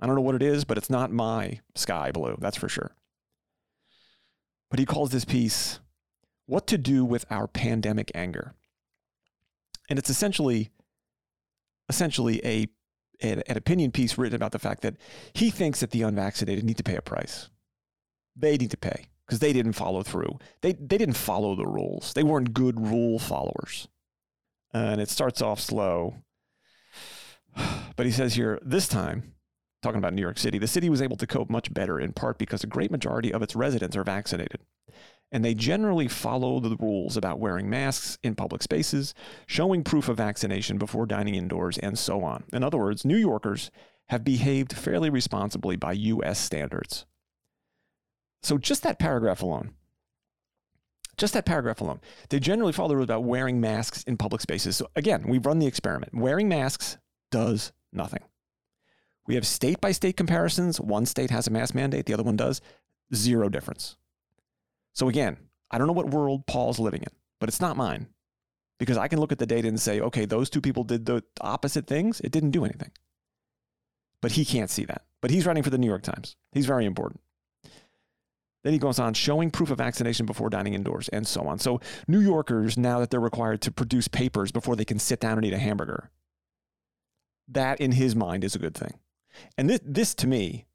I 0.00 0.06
don't 0.06 0.16
know 0.16 0.22
what 0.22 0.34
it 0.34 0.42
is, 0.42 0.64
but 0.64 0.76
it's 0.76 0.90
not 0.90 1.12
my 1.12 1.60
sky 1.74 2.10
blue, 2.10 2.36
that's 2.40 2.56
for 2.56 2.68
sure. 2.68 2.92
But 4.70 4.78
he 4.78 4.86
calls 4.86 5.10
this 5.10 5.24
piece 5.24 5.78
What 6.46 6.66
to 6.68 6.78
Do 6.78 7.04
with 7.04 7.24
Our 7.30 7.46
Pandemic 7.46 8.10
Anger. 8.14 8.54
And 9.88 9.98
it's 9.98 10.10
essentially 10.10 10.70
essentially 11.88 12.40
a 12.44 12.66
an, 13.20 13.42
an 13.46 13.56
opinion 13.56 13.92
piece 13.92 14.18
written 14.18 14.34
about 14.36 14.52
the 14.52 14.58
fact 14.58 14.82
that 14.82 14.96
he 15.32 15.50
thinks 15.50 15.80
that 15.80 15.90
the 15.90 16.02
unvaccinated 16.02 16.64
need 16.64 16.76
to 16.76 16.82
pay 16.82 16.96
a 16.96 17.02
price. 17.02 17.48
They 18.36 18.56
need 18.56 18.70
to 18.72 18.76
pay 18.76 19.06
because 19.26 19.38
they 19.38 19.52
didn't 19.52 19.72
follow 19.74 20.02
through. 20.02 20.38
They, 20.60 20.72
they 20.72 20.98
didn't 20.98 21.14
follow 21.14 21.54
the 21.54 21.66
rules. 21.66 22.12
They 22.12 22.22
weren't 22.22 22.52
good 22.52 22.80
rule 22.80 23.18
followers. 23.18 23.88
And 24.72 25.00
it 25.00 25.08
starts 25.08 25.40
off 25.40 25.60
slow. 25.60 26.16
But 27.96 28.06
he 28.06 28.12
says 28.12 28.34
here, 28.34 28.58
this 28.60 28.88
time, 28.88 29.33
talking 29.84 29.98
about 29.98 30.14
New 30.14 30.22
York 30.22 30.38
City, 30.38 30.58
the 30.58 30.66
city 30.66 30.90
was 30.90 31.00
able 31.00 31.16
to 31.16 31.26
cope 31.26 31.48
much 31.48 31.72
better 31.72 32.00
in 32.00 32.12
part 32.12 32.38
because 32.38 32.64
a 32.64 32.66
great 32.66 32.90
majority 32.90 33.32
of 33.32 33.42
its 33.42 33.54
residents 33.54 33.96
are 33.96 34.02
vaccinated. 34.02 34.60
And 35.30 35.44
they 35.44 35.54
generally 35.54 36.08
follow 36.08 36.60
the 36.60 36.76
rules 36.76 37.16
about 37.16 37.38
wearing 37.38 37.68
masks 37.68 38.18
in 38.22 38.34
public 38.34 38.62
spaces, 38.62 39.14
showing 39.46 39.84
proof 39.84 40.08
of 40.08 40.16
vaccination 40.16 40.78
before 40.78 41.06
dining 41.06 41.34
indoors, 41.34 41.78
and 41.78 41.98
so 41.98 42.22
on. 42.24 42.44
In 42.52 42.62
other 42.64 42.78
words, 42.78 43.04
New 43.04 43.16
Yorkers 43.16 43.70
have 44.08 44.24
behaved 44.24 44.72
fairly 44.72 45.10
responsibly 45.10 45.76
by 45.76 45.92
U.S. 45.92 46.38
standards. 46.38 47.06
So, 48.42 48.58
just 48.58 48.82
that 48.82 48.98
paragraph 48.98 49.42
alone, 49.42 49.72
just 51.16 51.34
that 51.34 51.46
paragraph 51.46 51.80
alone, 51.80 52.00
they 52.28 52.38
generally 52.38 52.72
follow 52.72 52.88
the 52.88 52.96
rules 52.96 53.06
about 53.06 53.24
wearing 53.24 53.60
masks 53.60 54.02
in 54.04 54.16
public 54.16 54.40
spaces. 54.42 54.76
So, 54.76 54.88
again, 54.94 55.24
we've 55.26 55.46
run 55.46 55.58
the 55.58 55.66
experiment. 55.66 56.14
Wearing 56.14 56.48
masks 56.48 56.98
does 57.30 57.72
nothing. 57.92 58.22
We 59.26 59.34
have 59.36 59.46
state 59.46 59.80
by 59.80 59.92
state 59.92 60.16
comparisons. 60.16 60.80
One 60.80 61.06
state 61.06 61.30
has 61.30 61.46
a 61.46 61.50
mask 61.50 61.74
mandate, 61.74 62.06
the 62.06 62.14
other 62.14 62.22
one 62.22 62.36
does. 62.36 62.60
Zero 63.14 63.48
difference. 63.48 63.96
So 64.92 65.08
again, 65.08 65.38
I 65.70 65.78
don't 65.78 65.86
know 65.86 65.92
what 65.92 66.10
world 66.10 66.46
Paul's 66.46 66.78
living 66.78 67.02
in, 67.02 67.12
but 67.40 67.48
it's 67.48 67.60
not 67.60 67.76
mine. 67.76 68.08
because 68.78 68.96
I 68.96 69.08
can 69.08 69.20
look 69.20 69.32
at 69.32 69.38
the 69.38 69.46
data 69.46 69.68
and 69.68 69.80
say, 69.80 70.00
okay, 70.00 70.24
those 70.24 70.50
two 70.50 70.60
people 70.60 70.84
did 70.84 71.06
the 71.06 71.22
opposite 71.40 71.86
things. 71.86 72.20
It 72.20 72.32
didn't 72.32 72.50
do 72.50 72.64
anything. 72.64 72.90
But 74.20 74.32
he 74.32 74.44
can't 74.44 74.70
see 74.70 74.84
that. 74.84 75.02
But 75.20 75.30
he's 75.30 75.46
writing 75.46 75.62
for 75.62 75.70
the 75.70 75.78
New 75.78 75.86
York 75.86 76.02
Times. 76.02 76.36
He's 76.52 76.66
very 76.66 76.84
important. 76.84 77.20
Then 78.62 78.72
he 78.72 78.78
goes 78.78 78.98
on 78.98 79.12
showing 79.12 79.50
proof 79.50 79.70
of 79.70 79.78
vaccination 79.78 80.24
before 80.24 80.48
dining 80.48 80.72
indoors 80.74 81.08
and 81.10 81.26
so 81.26 81.42
on. 81.42 81.58
So, 81.58 81.80
New 82.08 82.20
Yorkers, 82.20 82.78
now 82.78 82.98
that 82.98 83.10
they're 83.10 83.20
required 83.20 83.60
to 83.62 83.70
produce 83.70 84.08
papers 84.08 84.52
before 84.52 84.74
they 84.74 84.86
can 84.86 84.98
sit 84.98 85.20
down 85.20 85.36
and 85.36 85.44
eat 85.44 85.52
a 85.52 85.58
hamburger, 85.58 86.10
that 87.48 87.78
in 87.78 87.92
his 87.92 88.16
mind 88.16 88.42
is 88.42 88.54
a 88.54 88.58
good 88.58 88.74
thing. 88.74 88.94
And 89.56 89.68
this, 89.68 89.80
this 89.84 90.14
to 90.16 90.26
me, 90.26 90.66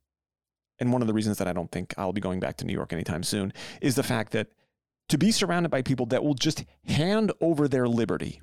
and 0.80 0.94
one 0.94 1.02
of 1.02 1.08
the 1.08 1.14
reasons 1.14 1.38
that 1.38 1.48
I 1.48 1.54
don't 1.54 1.72
think 1.72 1.94
I'll 1.98 2.14
be 2.14 2.22
going 2.22 2.40
back 2.40 2.58
to 2.58 2.66
New 2.66 2.74
York 2.74 2.94
anytime 2.94 3.24
soon, 3.24 3.54
is 3.82 3.96
the 3.96 4.04
fact 4.04 4.32
that 4.32 4.48
to 5.10 5.18
be 5.18 5.32
surrounded 5.32 5.70
by 5.70 5.82
people 5.82 6.06
that 6.08 6.24
will 6.24 6.36
just 6.36 6.66
hand 6.86 7.32
over 7.42 7.68
their 7.68 7.88
liberty, 7.88 8.42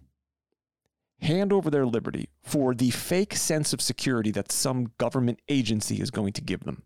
hand 1.20 1.52
over 1.52 1.70
their 1.70 1.86
liberty 1.86 2.28
for 2.42 2.74
the 2.74 2.90
fake 2.90 3.34
sense 3.34 3.72
of 3.72 3.80
security 3.80 4.30
that 4.32 4.52
some 4.52 4.92
government 4.98 5.40
agency 5.48 6.00
is 6.00 6.10
going 6.10 6.32
to 6.34 6.42
give 6.42 6.64
them. 6.64 6.82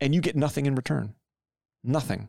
And 0.00 0.14
you 0.14 0.20
get 0.20 0.36
nothing 0.36 0.66
in 0.66 0.74
return. 0.74 1.14
Nothing. 1.82 2.28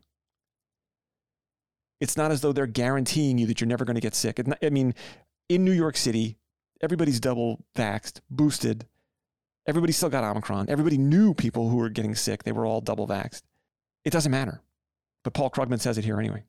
It's 1.99 2.17
not 2.17 2.31
as 2.31 2.41
though 2.41 2.51
they're 2.51 2.67
guaranteeing 2.67 3.37
you 3.37 3.45
that 3.47 3.61
you're 3.61 3.67
never 3.67 3.85
going 3.85 3.95
to 3.95 4.01
get 4.01 4.15
sick. 4.15 4.39
I 4.61 4.69
mean, 4.69 4.93
in 5.49 5.63
New 5.63 5.71
York 5.71 5.95
City, 5.95 6.37
everybody's 6.81 7.19
double 7.19 7.63
vaxxed, 7.75 8.19
boosted. 8.29 8.87
Everybody 9.65 9.93
still 9.93 10.09
got 10.09 10.23
Omicron. 10.23 10.69
Everybody 10.69 10.97
knew 10.97 11.33
people 11.33 11.69
who 11.69 11.77
were 11.77 11.89
getting 11.89 12.15
sick. 12.15 12.43
They 12.43 12.51
were 12.51 12.65
all 12.65 12.81
double 12.81 13.07
vaxxed. 13.07 13.43
It 14.03 14.11
doesn't 14.11 14.31
matter. 14.31 14.61
But 15.23 15.33
Paul 15.33 15.49
Krugman 15.49 15.79
says 15.79 15.97
it 15.97 16.03
here 16.03 16.19
anyway. 16.19 16.43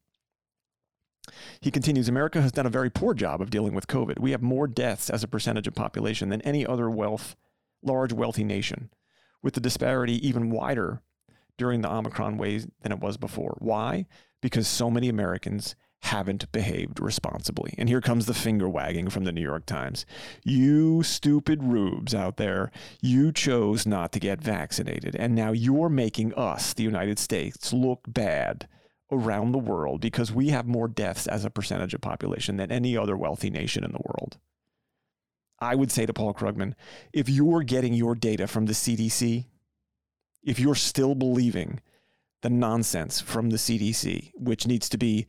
He 1.61 1.71
continues 1.71 2.09
America 2.09 2.43
has 2.43 2.53
done 2.53 2.67
a 2.67 2.71
very 2.71 2.91
poor 2.91 3.15
job 3.15 3.41
of 3.41 3.51
dealing 3.51 3.75
with 3.75 3.87
COVID. 3.87 4.19
We 4.19 4.33
have 4.33 4.43
more 4.43 4.67
deaths 4.67 5.09
as 5.09 5.23
a 5.23 5.29
percentage 5.29 5.67
of 5.67 5.75
population 5.75 6.29
than 6.29 6.43
any 6.43 6.67
other 6.67 6.91
wealth, 6.91 7.37
large, 7.83 8.13
wealthy 8.13 8.45
nation, 8.45 8.91
with 9.43 9.55
the 9.55 9.61
disparity 9.61 10.27
even 10.27 10.51
wider 10.51 11.03
during 11.57 11.81
the 11.81 11.93
Omicron 11.93 12.37
wave 12.37 12.67
than 12.83 12.93
it 12.93 13.01
was 13.01 13.17
before. 13.17 13.57
Why? 13.61 14.07
Because 14.43 14.67
so 14.67 14.91
many 14.91 15.09
Americans 15.09 15.77
haven't 16.05 16.53
behaved 16.53 17.01
responsibly. 17.01 17.75
And 17.79 17.89
here 17.89 18.03
comes 18.03 18.27
the 18.27 18.35
finger 18.35 18.69
wagging 18.69 19.09
from 19.09 19.25
the 19.25 19.33
New 19.33 19.41
York 19.41 19.65
Times. 19.65 20.05
You 20.45 21.03
stupid 21.03 21.65
rubes 21.65 22.15
out 22.15 22.37
there, 22.37 22.71
you 23.01 23.33
chose 23.33 23.87
not 23.87 24.13
to 24.13 24.21
get 24.21 24.43
vaccinated, 24.43 25.17
and 25.17 25.35
now 25.35 25.53
you're 25.53 25.89
making 25.89 26.35
us, 26.35 26.75
the 26.75 26.83
United 26.83 27.19
States, 27.19 27.73
look 27.73 28.01
bad 28.07 28.69
around 29.11 29.53
the 29.53 29.59
world 29.59 30.03
because 30.03 30.31
we 30.31 30.49
have 30.49 30.67
more 30.67 30.89
deaths 30.89 31.27
as 31.27 31.47
a 31.47 31.51
percentage 31.51 31.95
of 31.95 32.03
population 32.03 32.59
than 32.59 32.71
any 32.71 32.97
other 32.97 33.17
wealthy 33.17 33.49
nation 33.49 33.83
in 33.83 33.93
the 33.93 34.03
world. 34.05 34.37
I 35.59 35.75
would 35.75 35.91
say 35.91 36.05
to 36.05 36.13
Paul 36.13 36.35
Krugman, 36.35 36.75
if 37.15 37.31
you're 37.31 37.63
getting 37.63 37.95
your 37.95 38.15
data 38.15 38.47
from 38.47 38.67
the 38.67 38.75
CDC, 38.75 39.47
if 40.43 40.61
you're 40.61 40.75
still 40.75 41.15
believing 41.15 41.81
the 42.43 42.51
nonsense 42.51 43.23
from 43.23 43.49
the 43.49 43.57
CDC, 43.57 44.33
which 44.35 44.67
needs 44.67 44.91
to 44.91 44.99
be 44.99 45.27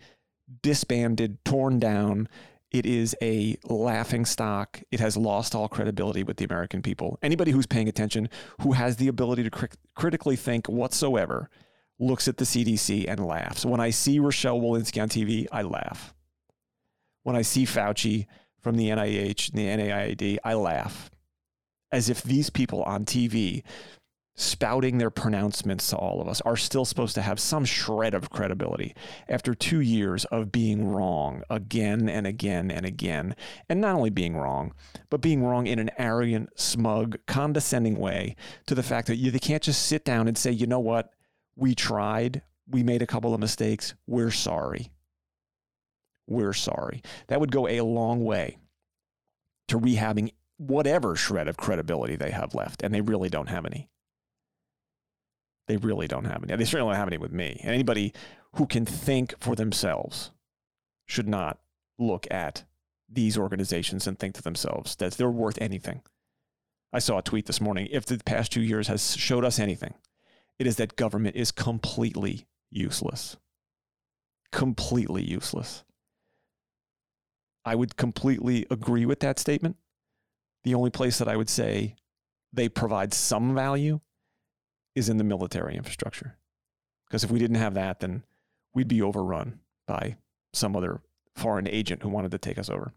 disbanded, 0.62 1.44
torn 1.46 1.80
down. 1.80 2.28
It 2.72 2.86
is 2.86 3.16
a 3.22 3.58
laughing 3.64 4.26
stock. 4.26 4.82
It 4.92 5.00
has 5.00 5.16
lost 5.16 5.56
all 5.56 5.70
credibility 5.70 6.24
with 6.24 6.38
the 6.38 6.46
American 6.46 6.82
people. 6.82 7.18
Anybody 7.22 7.52
who's 7.52 7.66
paying 7.66 7.88
attention, 7.88 8.30
who 8.62 8.74
has 8.74 8.98
the 8.98 9.08
ability 9.08 9.44
to 9.44 9.50
cri- 9.50 9.70
critically 9.96 10.36
think 10.36 10.68
whatsoever, 10.68 11.50
looks 12.00 12.28
at 12.28 12.38
the 12.38 12.46
CDC 12.46 13.06
and 13.08 13.26
laughs. 13.26 13.66
When 13.66 13.80
I 13.80 13.92
see 13.92 14.20
Rochelle 14.20 14.60
Walensky 14.60 15.02
on 15.02 15.10
TV, 15.10 15.48
I 15.52 15.62
laugh. 15.62 16.14
When 17.24 17.36
I 17.36 17.42
see 17.42 17.66
Fauci 17.66 18.28
from 18.60 18.76
the 18.76 18.90
NIH 18.90 19.50
and 19.50 19.60
the 19.60 19.68
NIAID, 19.68 20.38
I 20.44 20.54
laugh. 20.56 21.10
As 21.92 22.10
if 22.10 22.24
these 22.24 22.50
people 22.50 22.84
on 22.84 23.06
TV 23.06 23.64
spouting 24.36 24.98
their 24.98 25.10
pronouncements 25.10 25.90
to 25.90 25.96
all 25.96 26.22
of 26.22 26.28
us 26.28 26.42
are 26.42 26.58
still 26.58 26.84
supposed 26.84 27.16
to 27.16 27.22
have 27.22 27.40
some 27.40 27.64
shred 27.64 28.14
of 28.14 28.30
credibility 28.30 28.94
after 29.30 29.56
two 29.56 29.80
years 29.80 30.26
of 30.26 30.52
being 30.52 30.88
wrong 30.88 31.42
again 31.50 32.10
and 32.10 32.28
again 32.28 32.70
and 32.70 32.86
again. 32.86 33.36
And 33.70 33.80
not 33.80 33.96
only 33.96 34.10
being 34.10 34.36
wrong, 34.36 34.74
but 35.10 35.22
being 35.22 35.44
wrong 35.44 35.68
in 35.68 35.80
an 35.80 35.90
arrogant, 35.98 36.50
smug, 36.60 37.18
condescending 37.28 37.98
way 37.98 38.36
to 38.66 38.76
the 38.76 38.84
fact 38.84 39.08
that 39.08 39.16
you, 39.16 39.32
they 39.32 39.40
can't 39.40 39.64
just 39.64 39.86
sit 39.86 40.04
down 40.04 40.28
and 40.28 40.38
say, 40.38 40.52
you 40.52 40.68
know 40.68 40.82
what, 40.82 41.14
we 41.56 41.74
tried, 41.74 42.42
we 42.68 42.84
made 42.84 43.02
a 43.02 43.08
couple 43.08 43.34
of 43.34 43.40
mistakes, 43.40 43.94
we're 44.06 44.32
sorry. 44.32 44.92
We're 46.28 46.54
sorry. 46.54 47.04
That 47.28 47.40
would 47.40 47.52
go 47.52 47.68
a 47.68 47.82
long 47.82 48.24
way 48.24 48.58
to 49.70 49.80
rehabbing 49.80 50.32
whatever 50.58 51.16
shred 51.16 51.48
of 51.48 51.56
credibility 51.56 52.16
they 52.16 52.32
have 52.32 52.56
left, 52.56 52.84
and 52.84 52.94
they 52.94 53.02
really 53.02 53.30
don't 53.30 53.50
have 53.50 53.66
any. 53.66 53.90
They 55.68 55.78
really 55.78 56.08
don't 56.08 56.26
have 56.26 56.44
any. 56.44 56.56
They 56.56 56.66
certainly 56.66 56.92
don't 56.92 57.00
have 57.00 57.08
any 57.08 57.18
with 57.18 57.32
me. 57.32 57.60
And 57.64 57.74
anybody 57.74 58.14
who 58.54 58.68
can 58.68 58.86
think 58.86 59.34
for 59.40 59.56
themselves 59.56 60.32
should 61.08 61.28
not 61.28 61.60
look 61.98 62.28
at 62.30 62.64
these 63.10 63.38
organizations 63.38 64.08
and 64.08 64.18
think 64.18 64.36
to 64.36 64.42
themselves 64.42 64.96
that 64.98 65.14
they're 65.14 65.30
worth 65.30 65.62
anything. 65.62 66.02
I 66.94 67.00
saw 67.00 67.18
a 67.18 67.24
tweet 67.24 67.46
this 67.46 67.62
morning. 67.62 67.88
If 67.92 68.06
the 68.06 68.18
past 68.26 68.52
two 68.52 68.62
years 68.62 68.88
has 68.88 69.16
showed 69.16 69.44
us 69.44 69.60
anything, 69.60 69.94
it 70.58 70.68
is 70.68 70.78
that 70.78 70.96
government 70.96 71.36
is 71.36 71.52
completely 71.52 72.48
useless. 72.72 73.38
Completely 74.52 75.24
useless. 75.24 75.84
I 77.66 77.76
would 77.76 77.98
completely 77.98 78.66
agree 78.70 79.06
with 79.06 79.20
that 79.22 79.40
statement. 79.40 79.78
The 80.64 80.76
only 80.76 80.92
place 80.92 81.18
that 81.18 81.28
I 81.28 81.36
would 81.36 81.50
say 81.50 81.96
they 82.54 82.70
provide 82.70 83.14
some 83.14 83.54
value 83.54 84.00
is 84.96 85.10
in 85.10 85.18
the 85.18 85.24
military 85.24 85.76
infrastructure. 85.76 86.38
Because 87.08 87.24
if 87.24 87.32
we 87.32 87.40
didn't 87.40 87.58
have 87.58 87.74
that, 87.76 88.00
then 88.00 88.24
we'd 88.74 88.88
be 88.88 89.02
overrun 89.02 89.60
by 89.86 90.18
some 90.54 90.76
other 90.76 91.02
foreign 91.36 91.68
agent 91.68 92.02
who 92.02 92.10
wanted 92.10 92.32
to 92.32 92.38
take 92.38 92.58
us 92.58 92.70
over. 92.70 92.94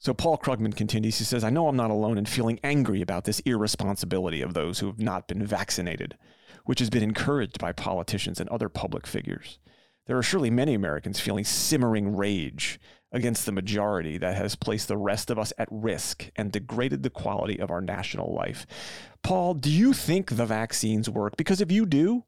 So 0.00 0.14
Paul 0.14 0.38
Krugman 0.38 0.76
continues. 0.76 1.18
He 1.18 1.24
says, 1.24 1.42
I 1.42 1.50
know 1.50 1.66
I'm 1.66 1.76
not 1.76 1.90
alone 1.90 2.18
in 2.18 2.26
feeling 2.26 2.60
angry 2.62 3.02
about 3.02 3.24
this 3.24 3.40
irresponsibility 3.40 4.42
of 4.42 4.54
those 4.54 4.78
who 4.78 4.86
have 4.86 5.00
not 5.00 5.26
been 5.26 5.44
vaccinated, 5.44 6.16
which 6.64 6.78
has 6.78 6.90
been 6.90 7.02
encouraged 7.02 7.58
by 7.58 7.72
politicians 7.72 8.38
and 8.38 8.48
other 8.48 8.68
public 8.68 9.06
figures. 9.06 9.58
There 10.06 10.16
are 10.16 10.22
surely 10.22 10.50
many 10.50 10.74
Americans 10.74 11.18
feeling 11.18 11.44
simmering 11.44 12.16
rage 12.16 12.78
against 13.10 13.44
the 13.44 13.52
majority 13.52 14.18
that 14.18 14.36
has 14.36 14.54
placed 14.54 14.88
the 14.88 14.96
rest 14.96 15.30
of 15.30 15.38
us 15.38 15.52
at 15.58 15.68
risk 15.70 16.30
and 16.36 16.52
degraded 16.52 17.02
the 17.02 17.10
quality 17.10 17.58
of 17.58 17.70
our 17.70 17.80
national 17.80 18.32
life. 18.32 18.66
Paul, 19.22 19.54
do 19.54 19.70
you 19.70 19.92
think 19.92 20.30
the 20.30 20.46
vaccines 20.46 21.10
work? 21.10 21.36
Because 21.36 21.60
if 21.60 21.70
you 21.70 21.86
do, 21.86 22.24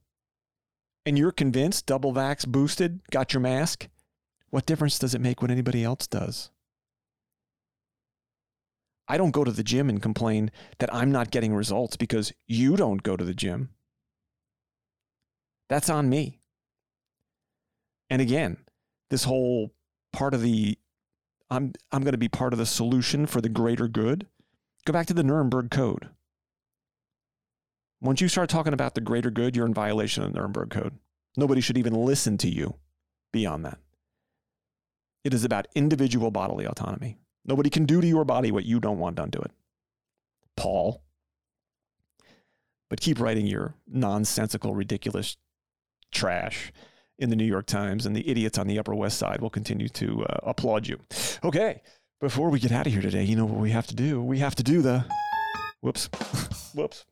and 1.06 1.18
you're 1.18 1.32
convinced, 1.32 1.86
double 1.86 2.12
vax 2.12 2.46
boosted, 2.46 3.00
got 3.10 3.32
your 3.32 3.40
mask, 3.40 3.88
what 4.50 4.66
difference 4.66 4.98
does 4.98 5.14
it 5.14 5.20
make 5.20 5.40
when 5.40 5.50
anybody 5.50 5.82
else 5.82 6.06
does? 6.06 6.50
I 9.08 9.16
don't 9.16 9.32
go 9.32 9.42
to 9.42 9.50
the 9.50 9.64
gym 9.64 9.88
and 9.88 10.00
complain 10.00 10.50
that 10.78 10.92
I'm 10.94 11.10
not 11.10 11.30
getting 11.30 11.54
results 11.54 11.96
because 11.96 12.32
you 12.46 12.76
don't 12.76 13.02
go 13.02 13.16
to 13.16 13.24
the 13.24 13.34
gym. 13.34 13.70
That's 15.68 15.90
on 15.90 16.08
me. 16.08 16.38
And 18.08 18.20
again, 18.22 18.58
this 19.08 19.24
whole 19.24 19.72
part 20.12 20.34
of 20.34 20.42
the 20.42 20.78
I'm 21.50 21.72
I'm 21.90 22.02
going 22.02 22.12
to 22.12 22.18
be 22.18 22.28
part 22.28 22.52
of 22.52 22.58
the 22.58 22.66
solution 22.66 23.26
for 23.26 23.40
the 23.40 23.48
greater 23.48 23.88
good. 23.88 24.26
Go 24.84 24.92
back 24.92 25.06
to 25.06 25.14
the 25.14 25.24
Nuremberg 25.24 25.70
Code. 25.70 26.08
Once 28.02 28.20
you 28.20 28.28
start 28.28 28.48
talking 28.48 28.72
about 28.72 28.94
the 28.94 29.00
greater 29.00 29.30
good, 29.30 29.54
you're 29.54 29.66
in 29.66 29.74
violation 29.74 30.22
of 30.22 30.32
the 30.32 30.38
Nuremberg 30.38 30.70
Code. 30.70 30.98
Nobody 31.36 31.60
should 31.60 31.76
even 31.76 31.92
listen 31.92 32.38
to 32.38 32.48
you 32.48 32.76
beyond 33.32 33.64
that. 33.64 33.78
It 35.22 35.34
is 35.34 35.44
about 35.44 35.68
individual 35.74 36.30
bodily 36.30 36.64
autonomy. 36.64 37.18
Nobody 37.44 37.68
can 37.68 37.84
do 37.84 38.00
to 38.00 38.06
your 38.06 38.24
body 38.24 38.50
what 38.50 38.64
you 38.64 38.80
don't 38.80 38.98
want 38.98 39.16
done 39.16 39.30
to 39.32 39.40
it. 39.40 39.50
Paul. 40.56 41.02
But 42.88 43.00
keep 43.00 43.20
writing 43.20 43.46
your 43.46 43.74
nonsensical, 43.86 44.74
ridiculous 44.74 45.36
trash 46.10 46.72
in 47.18 47.28
the 47.28 47.36
New 47.36 47.44
York 47.44 47.66
Times, 47.66 48.06
and 48.06 48.16
the 48.16 48.28
idiots 48.28 48.58
on 48.58 48.66
the 48.66 48.78
Upper 48.78 48.94
West 48.94 49.18
Side 49.18 49.42
will 49.42 49.50
continue 49.50 49.88
to 49.90 50.24
uh, 50.24 50.38
applaud 50.42 50.86
you. 50.86 50.98
Okay, 51.44 51.82
before 52.20 52.48
we 52.48 52.58
get 52.58 52.72
out 52.72 52.86
of 52.86 52.92
here 52.92 53.02
today, 53.02 53.22
you 53.22 53.36
know 53.36 53.44
what 53.44 53.60
we 53.60 53.70
have 53.70 53.86
to 53.88 53.94
do? 53.94 54.22
We 54.22 54.38
have 54.38 54.54
to 54.56 54.62
do 54.62 54.80
the. 54.80 55.04
Whoops. 55.82 56.06
Whoops. 56.74 57.04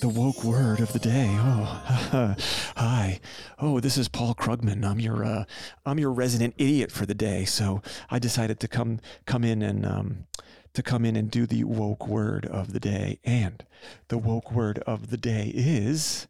The 0.00 0.08
woke 0.08 0.44
word 0.44 0.80
of 0.80 0.94
the 0.94 0.98
day. 0.98 1.28
Oh, 1.30 2.34
hi. 2.76 3.20
Oh, 3.58 3.80
this 3.80 3.98
is 3.98 4.08
Paul 4.08 4.34
Krugman. 4.34 4.82
I'm 4.82 4.98
your 4.98 5.22
uh, 5.22 5.44
I'm 5.84 5.98
your 5.98 6.10
resident 6.10 6.54
idiot 6.56 6.90
for 6.90 7.04
the 7.04 7.14
day. 7.14 7.44
So 7.44 7.82
I 8.08 8.18
decided 8.18 8.60
to 8.60 8.68
come 8.68 9.00
come 9.26 9.44
in 9.44 9.60
and 9.60 9.84
um, 9.84 10.26
to 10.72 10.82
come 10.82 11.04
in 11.04 11.16
and 11.16 11.30
do 11.30 11.44
the 11.44 11.64
woke 11.64 12.08
word 12.08 12.46
of 12.46 12.72
the 12.72 12.80
day. 12.80 13.18
And 13.24 13.62
the 14.08 14.16
woke 14.16 14.50
word 14.50 14.78
of 14.86 15.10
the 15.10 15.18
day 15.18 15.52
is 15.54 16.28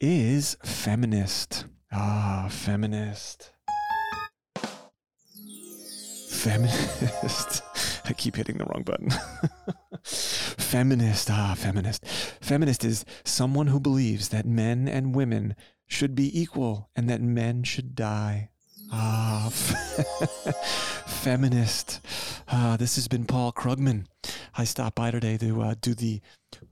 is 0.00 0.58
feminist. 0.62 1.64
Ah, 1.90 2.48
feminist. 2.50 3.52
feminist. 6.28 7.62
I 8.08 8.14
keep 8.14 8.36
hitting 8.36 8.56
the 8.56 8.64
wrong 8.64 8.84
button. 8.84 9.10
feminist, 10.02 11.30
ah, 11.30 11.54
feminist. 11.54 12.06
Feminist 12.40 12.82
is 12.82 13.04
someone 13.22 13.66
who 13.66 13.78
believes 13.78 14.30
that 14.30 14.46
men 14.46 14.88
and 14.88 15.14
women 15.14 15.54
should 15.86 16.14
be 16.14 16.40
equal 16.40 16.88
and 16.96 17.10
that 17.10 17.20
men 17.20 17.64
should 17.64 17.94
die. 17.94 18.48
Ah, 18.90 19.50
feminist. 21.06 22.00
Ah, 22.48 22.76
this 22.78 22.94
has 22.94 23.08
been 23.08 23.26
Paul 23.26 23.52
Krugman. 23.52 24.06
I 24.56 24.64
stopped 24.64 24.96
by 24.96 25.10
today 25.10 25.36
to 25.36 25.60
uh, 25.60 25.74
do 25.78 25.94
the 25.94 26.22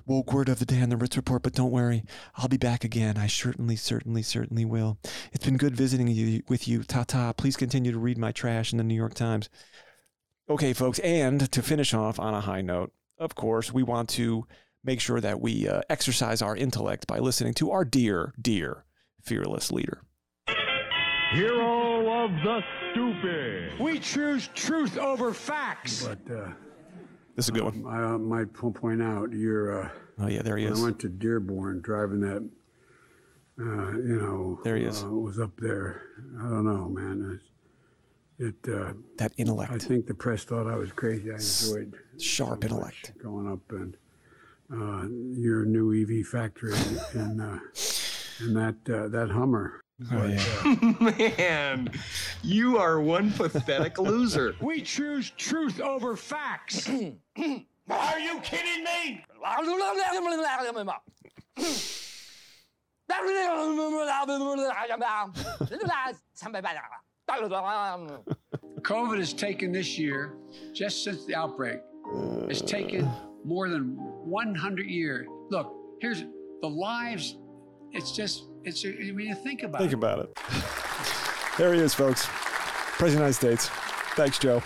woke 0.06 0.32
word 0.32 0.48
of 0.48 0.58
the 0.58 0.64
day 0.64 0.80
on 0.80 0.88
the 0.88 0.96
Ritz 0.96 1.18
Report, 1.18 1.42
but 1.42 1.52
don't 1.52 1.70
worry, 1.70 2.04
I'll 2.36 2.48
be 2.48 2.56
back 2.56 2.82
again. 2.82 3.18
I 3.18 3.26
certainly, 3.26 3.76
certainly, 3.76 4.22
certainly 4.22 4.64
will. 4.64 4.96
It's 5.32 5.44
been 5.44 5.58
good 5.58 5.76
visiting 5.76 6.08
you 6.08 6.42
with 6.48 6.66
you. 6.66 6.82
Ta 6.82 7.04
ta. 7.04 7.34
Please 7.34 7.56
continue 7.56 7.92
to 7.92 7.98
read 7.98 8.16
my 8.16 8.32
trash 8.32 8.72
in 8.72 8.78
the 8.78 8.84
New 8.84 8.94
York 8.94 9.12
Times. 9.12 9.50
Okay, 10.48 10.72
folks, 10.72 10.98
and 11.00 11.50
to 11.52 11.62
finish 11.62 11.92
off 11.92 12.20
on 12.20 12.32
a 12.34 12.40
high 12.40 12.60
note, 12.60 12.92
of 13.18 13.34
course, 13.34 13.72
we 13.72 13.82
want 13.82 14.08
to 14.10 14.46
make 14.84 15.00
sure 15.00 15.20
that 15.20 15.40
we 15.40 15.68
uh, 15.68 15.80
exercise 15.90 16.40
our 16.40 16.54
intellect 16.54 17.06
by 17.08 17.18
listening 17.18 17.52
to 17.54 17.72
our 17.72 17.84
dear, 17.84 18.32
dear, 18.40 18.84
fearless 19.20 19.72
leader. 19.72 20.02
Hero 21.32 22.24
of 22.24 22.30
the 22.44 22.60
stupid. 22.92 23.80
We 23.80 23.98
choose 23.98 24.48
truth 24.54 24.96
over 24.96 25.34
facts. 25.34 26.06
But 26.06 26.32
uh, 26.32 26.50
This 27.34 27.46
is 27.46 27.48
a 27.48 27.52
good 27.52 27.64
one. 27.64 27.84
I 27.88 28.14
uh, 28.14 28.18
might 28.18 28.52
point 28.54 29.02
out 29.02 29.32
you're. 29.32 29.82
Uh, 29.84 29.88
Oh, 30.18 30.28
yeah, 30.28 30.40
there 30.40 30.56
he 30.56 30.64
when 30.64 30.72
is. 30.72 30.80
I 30.80 30.82
went 30.82 30.98
to 31.00 31.10
Dearborn 31.10 31.82
driving 31.82 32.20
that. 32.20 32.48
Uh, 33.60 33.90
you 33.98 34.18
know, 34.18 34.58
There 34.64 34.76
he 34.76 34.84
is. 34.84 35.02
Uh, 35.02 35.08
was 35.08 35.38
up 35.38 35.50
there. 35.58 36.00
I 36.40 36.44
don't 36.44 36.64
know, 36.64 36.88
man. 36.88 37.34
It. 37.38 37.40
It 38.38 38.54
uh, 38.68 38.92
That 39.18 39.32
intellect. 39.36 39.72
I 39.72 39.78
think 39.78 40.06
the 40.06 40.14
press 40.14 40.44
thought 40.44 40.66
I 40.66 40.76
was 40.76 40.92
crazy. 40.92 41.30
I 41.30 41.34
enjoyed 41.34 41.94
Sharp 42.18 42.62
so 42.62 42.68
intellect. 42.68 43.12
going 43.22 43.50
up 43.50 43.60
and 43.70 43.96
uh, 44.72 45.06
your 45.38 45.64
new 45.64 45.92
EV 45.94 46.26
factory 46.26 46.74
and 47.14 47.40
uh, 47.40 47.58
and 48.40 48.56
that 48.56 48.76
uh, 48.92 49.08
that 49.08 49.30
Hummer. 49.30 49.80
Oh, 50.12 50.26
yeah. 50.26 51.34
Man, 51.38 51.88
you 52.42 52.76
are 52.76 53.00
one 53.00 53.32
pathetic 53.32 53.98
loser. 53.98 54.54
We 54.60 54.82
choose 54.82 55.30
truth 55.38 55.80
over 55.80 56.16
facts. 56.16 56.86
Are 57.88 58.18
you 58.18 58.40
kidding 58.40 58.84
me? 58.84 59.24
COVID 68.82 69.18
has 69.18 69.32
taken 69.32 69.72
this 69.72 69.98
year, 69.98 70.36
just 70.72 71.02
since 71.04 71.24
the 71.26 71.34
outbreak, 71.34 71.80
it's 72.48 72.60
taken 72.60 73.10
more 73.44 73.68
than 73.68 73.96
100 73.96 74.86
years. 74.86 75.26
Look, 75.50 75.72
here's 76.00 76.24
the 76.60 76.68
lives. 76.68 77.36
It's 77.92 78.12
just, 78.12 78.44
it's, 78.64 78.84
I 78.84 78.90
mean, 79.12 79.20
you 79.28 79.34
think 79.34 79.62
about 79.62 79.80
Think 79.80 79.92
it. 79.92 79.96
about 79.96 80.18
it. 80.20 80.38
There 81.58 81.72
he 81.74 81.80
is, 81.80 81.94
folks. 81.94 82.26
President 82.26 83.26
of 83.28 83.40
the 83.40 83.46
United 83.46 83.60
States. 83.60 83.68
Thanks, 84.14 84.38
Joe. 84.38 84.62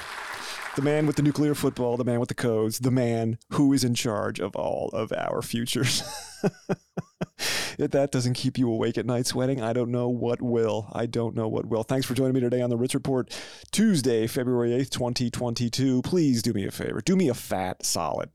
The 0.77 0.83
man 0.83 1.07
with 1.07 1.17
the 1.17 1.23
nuclear 1.23 1.55
football, 1.55 1.97
the 1.97 2.05
man 2.05 2.21
with 2.21 2.29
the 2.29 2.35
codes, 2.35 2.79
the 2.79 2.91
man 2.91 3.39
who 3.53 3.73
is 3.73 3.85
in 3.85 3.95
charge 3.95 4.39
of 4.41 4.55
all 4.55 4.89
of 4.91 5.13
our 5.13 5.43
futures. 5.43 6.03
if 7.81 7.91
that 7.93 8.13
doesn't 8.13 8.35
keep 8.35 8.59
you 8.59 8.71
awake 8.71 8.99
at 8.99 9.07
night 9.07 9.27
sweating, 9.27 9.63
I 9.63 9.73
don't 9.73 9.91
know 9.91 10.09
what 10.09 10.43
will. 10.43 10.91
I 10.93 11.07
don't 11.07 11.35
know 11.35 11.49
what 11.49 11.67
will. 11.67 11.83
Thanks 11.83 12.07
for 12.07 12.15
joining 12.15 12.35
me 12.35 12.41
today 12.41 12.61
on 12.61 12.71
the 12.71 12.77
Ritz 12.77 12.95
Report, 12.95 13.35
Tuesday, 13.73 14.27
February 14.27 14.71
8th, 14.71 14.91
2022. 14.91 16.03
Please 16.03 16.43
do 16.43 16.53
me 16.53 16.67
a 16.67 16.71
favor. 16.71 17.01
Do 17.01 17.17
me 17.17 17.29
a 17.29 17.35
fat 17.35 17.85
solid 17.85 18.31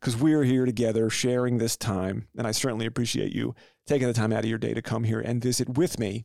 because 0.00 0.16
we're 0.16 0.44
here 0.44 0.64
together 0.64 1.10
sharing 1.10 1.58
this 1.58 1.76
time. 1.76 2.28
And 2.36 2.46
I 2.46 2.52
certainly 2.52 2.86
appreciate 2.86 3.32
you 3.32 3.54
taking 3.86 4.08
the 4.08 4.14
time 4.14 4.32
out 4.32 4.44
of 4.44 4.50
your 4.50 4.58
day 4.58 4.74
to 4.74 4.82
come 4.82 5.04
here 5.04 5.20
and 5.20 5.42
visit 5.42 5.76
with 5.76 5.98
me. 5.98 6.24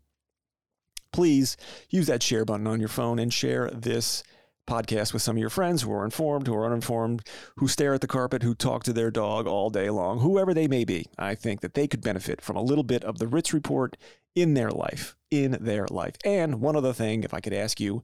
Please 1.11 1.57
use 1.89 2.07
that 2.07 2.23
share 2.23 2.45
button 2.45 2.67
on 2.67 2.79
your 2.79 2.89
phone 2.89 3.19
and 3.19 3.31
share 3.31 3.69
this 3.69 4.23
podcast 4.67 5.13
with 5.13 5.21
some 5.21 5.35
of 5.35 5.41
your 5.41 5.49
friends 5.49 5.81
who 5.81 5.91
are 5.91 6.05
informed, 6.05 6.47
who 6.47 6.55
are 6.55 6.65
uninformed, 6.65 7.27
who 7.57 7.67
stare 7.67 7.93
at 7.93 8.01
the 8.01 8.07
carpet, 8.07 8.43
who 8.43 8.55
talk 8.55 8.83
to 8.83 8.93
their 8.93 9.11
dog 9.11 9.47
all 9.47 9.69
day 9.69 9.89
long, 9.89 10.19
whoever 10.19 10.53
they 10.53 10.67
may 10.67 10.83
be. 10.85 11.05
I 11.17 11.35
think 11.35 11.61
that 11.61 11.73
they 11.73 11.87
could 11.87 12.01
benefit 12.01 12.41
from 12.41 12.55
a 12.55 12.61
little 12.61 12.83
bit 12.83 13.03
of 13.03 13.19
the 13.19 13.27
Ritz 13.27 13.53
Report 13.53 13.97
in 14.35 14.53
their 14.53 14.71
life, 14.71 15.15
in 15.29 15.57
their 15.59 15.85
life. 15.87 16.15
And 16.25 16.61
one 16.61 16.75
other 16.75 16.93
thing, 16.93 17.23
if 17.23 17.33
I 17.33 17.39
could 17.39 17.53
ask 17.53 17.79
you, 17.79 18.03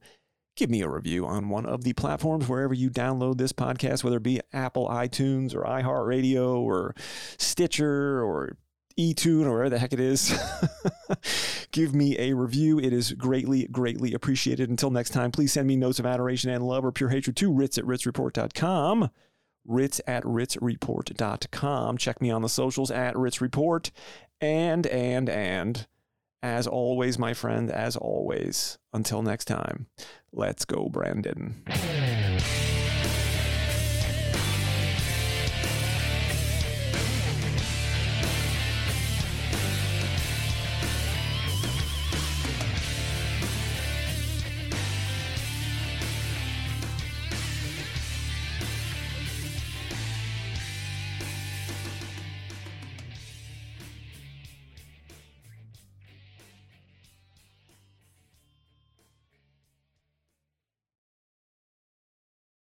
give 0.56 0.70
me 0.70 0.82
a 0.82 0.88
review 0.88 1.26
on 1.26 1.48
one 1.48 1.66
of 1.66 1.84
the 1.84 1.92
platforms 1.94 2.48
wherever 2.48 2.74
you 2.74 2.90
download 2.90 3.38
this 3.38 3.52
podcast, 3.52 4.04
whether 4.04 4.18
it 4.18 4.22
be 4.22 4.40
Apple 4.52 4.88
iTunes 4.88 5.54
or 5.54 5.62
iHeartRadio 5.64 6.58
or 6.58 6.94
Stitcher 7.38 8.22
or 8.22 8.56
eTune 9.00 9.44
or 9.44 9.52
wherever 9.52 9.70
the 9.70 9.78
heck 9.78 9.92
it 9.92 10.00
is. 10.00 10.38
Give 11.72 11.94
me 11.94 12.18
a 12.18 12.34
review. 12.34 12.78
It 12.78 12.92
is 12.92 13.12
greatly, 13.12 13.66
greatly 13.68 14.12
appreciated. 14.12 14.68
Until 14.68 14.90
next 14.90 15.10
time, 15.10 15.30
please 15.30 15.52
send 15.52 15.66
me 15.66 15.76
notes 15.76 15.98
of 15.98 16.06
adoration 16.06 16.50
and 16.50 16.66
love 16.66 16.84
or 16.84 16.92
pure 16.92 17.08
hatred 17.08 17.36
to 17.36 17.52
Ritz 17.52 17.78
at 17.78 17.84
RitzReport.com. 17.84 19.10
Ritz 19.66 20.00
at 20.06 20.22
RitzReport.com. 20.24 21.98
Check 21.98 22.20
me 22.20 22.30
on 22.30 22.42
the 22.42 22.48
socials 22.48 22.90
at 22.90 23.14
RitzReport. 23.14 23.90
And, 24.40 24.86
and, 24.86 25.28
and, 25.28 25.86
as 26.42 26.66
always, 26.66 27.18
my 27.18 27.34
friend, 27.34 27.70
as 27.70 27.96
always, 27.96 28.78
until 28.92 29.22
next 29.22 29.44
time, 29.46 29.86
let's 30.32 30.64
go, 30.64 30.88
Brandon. 30.88 31.62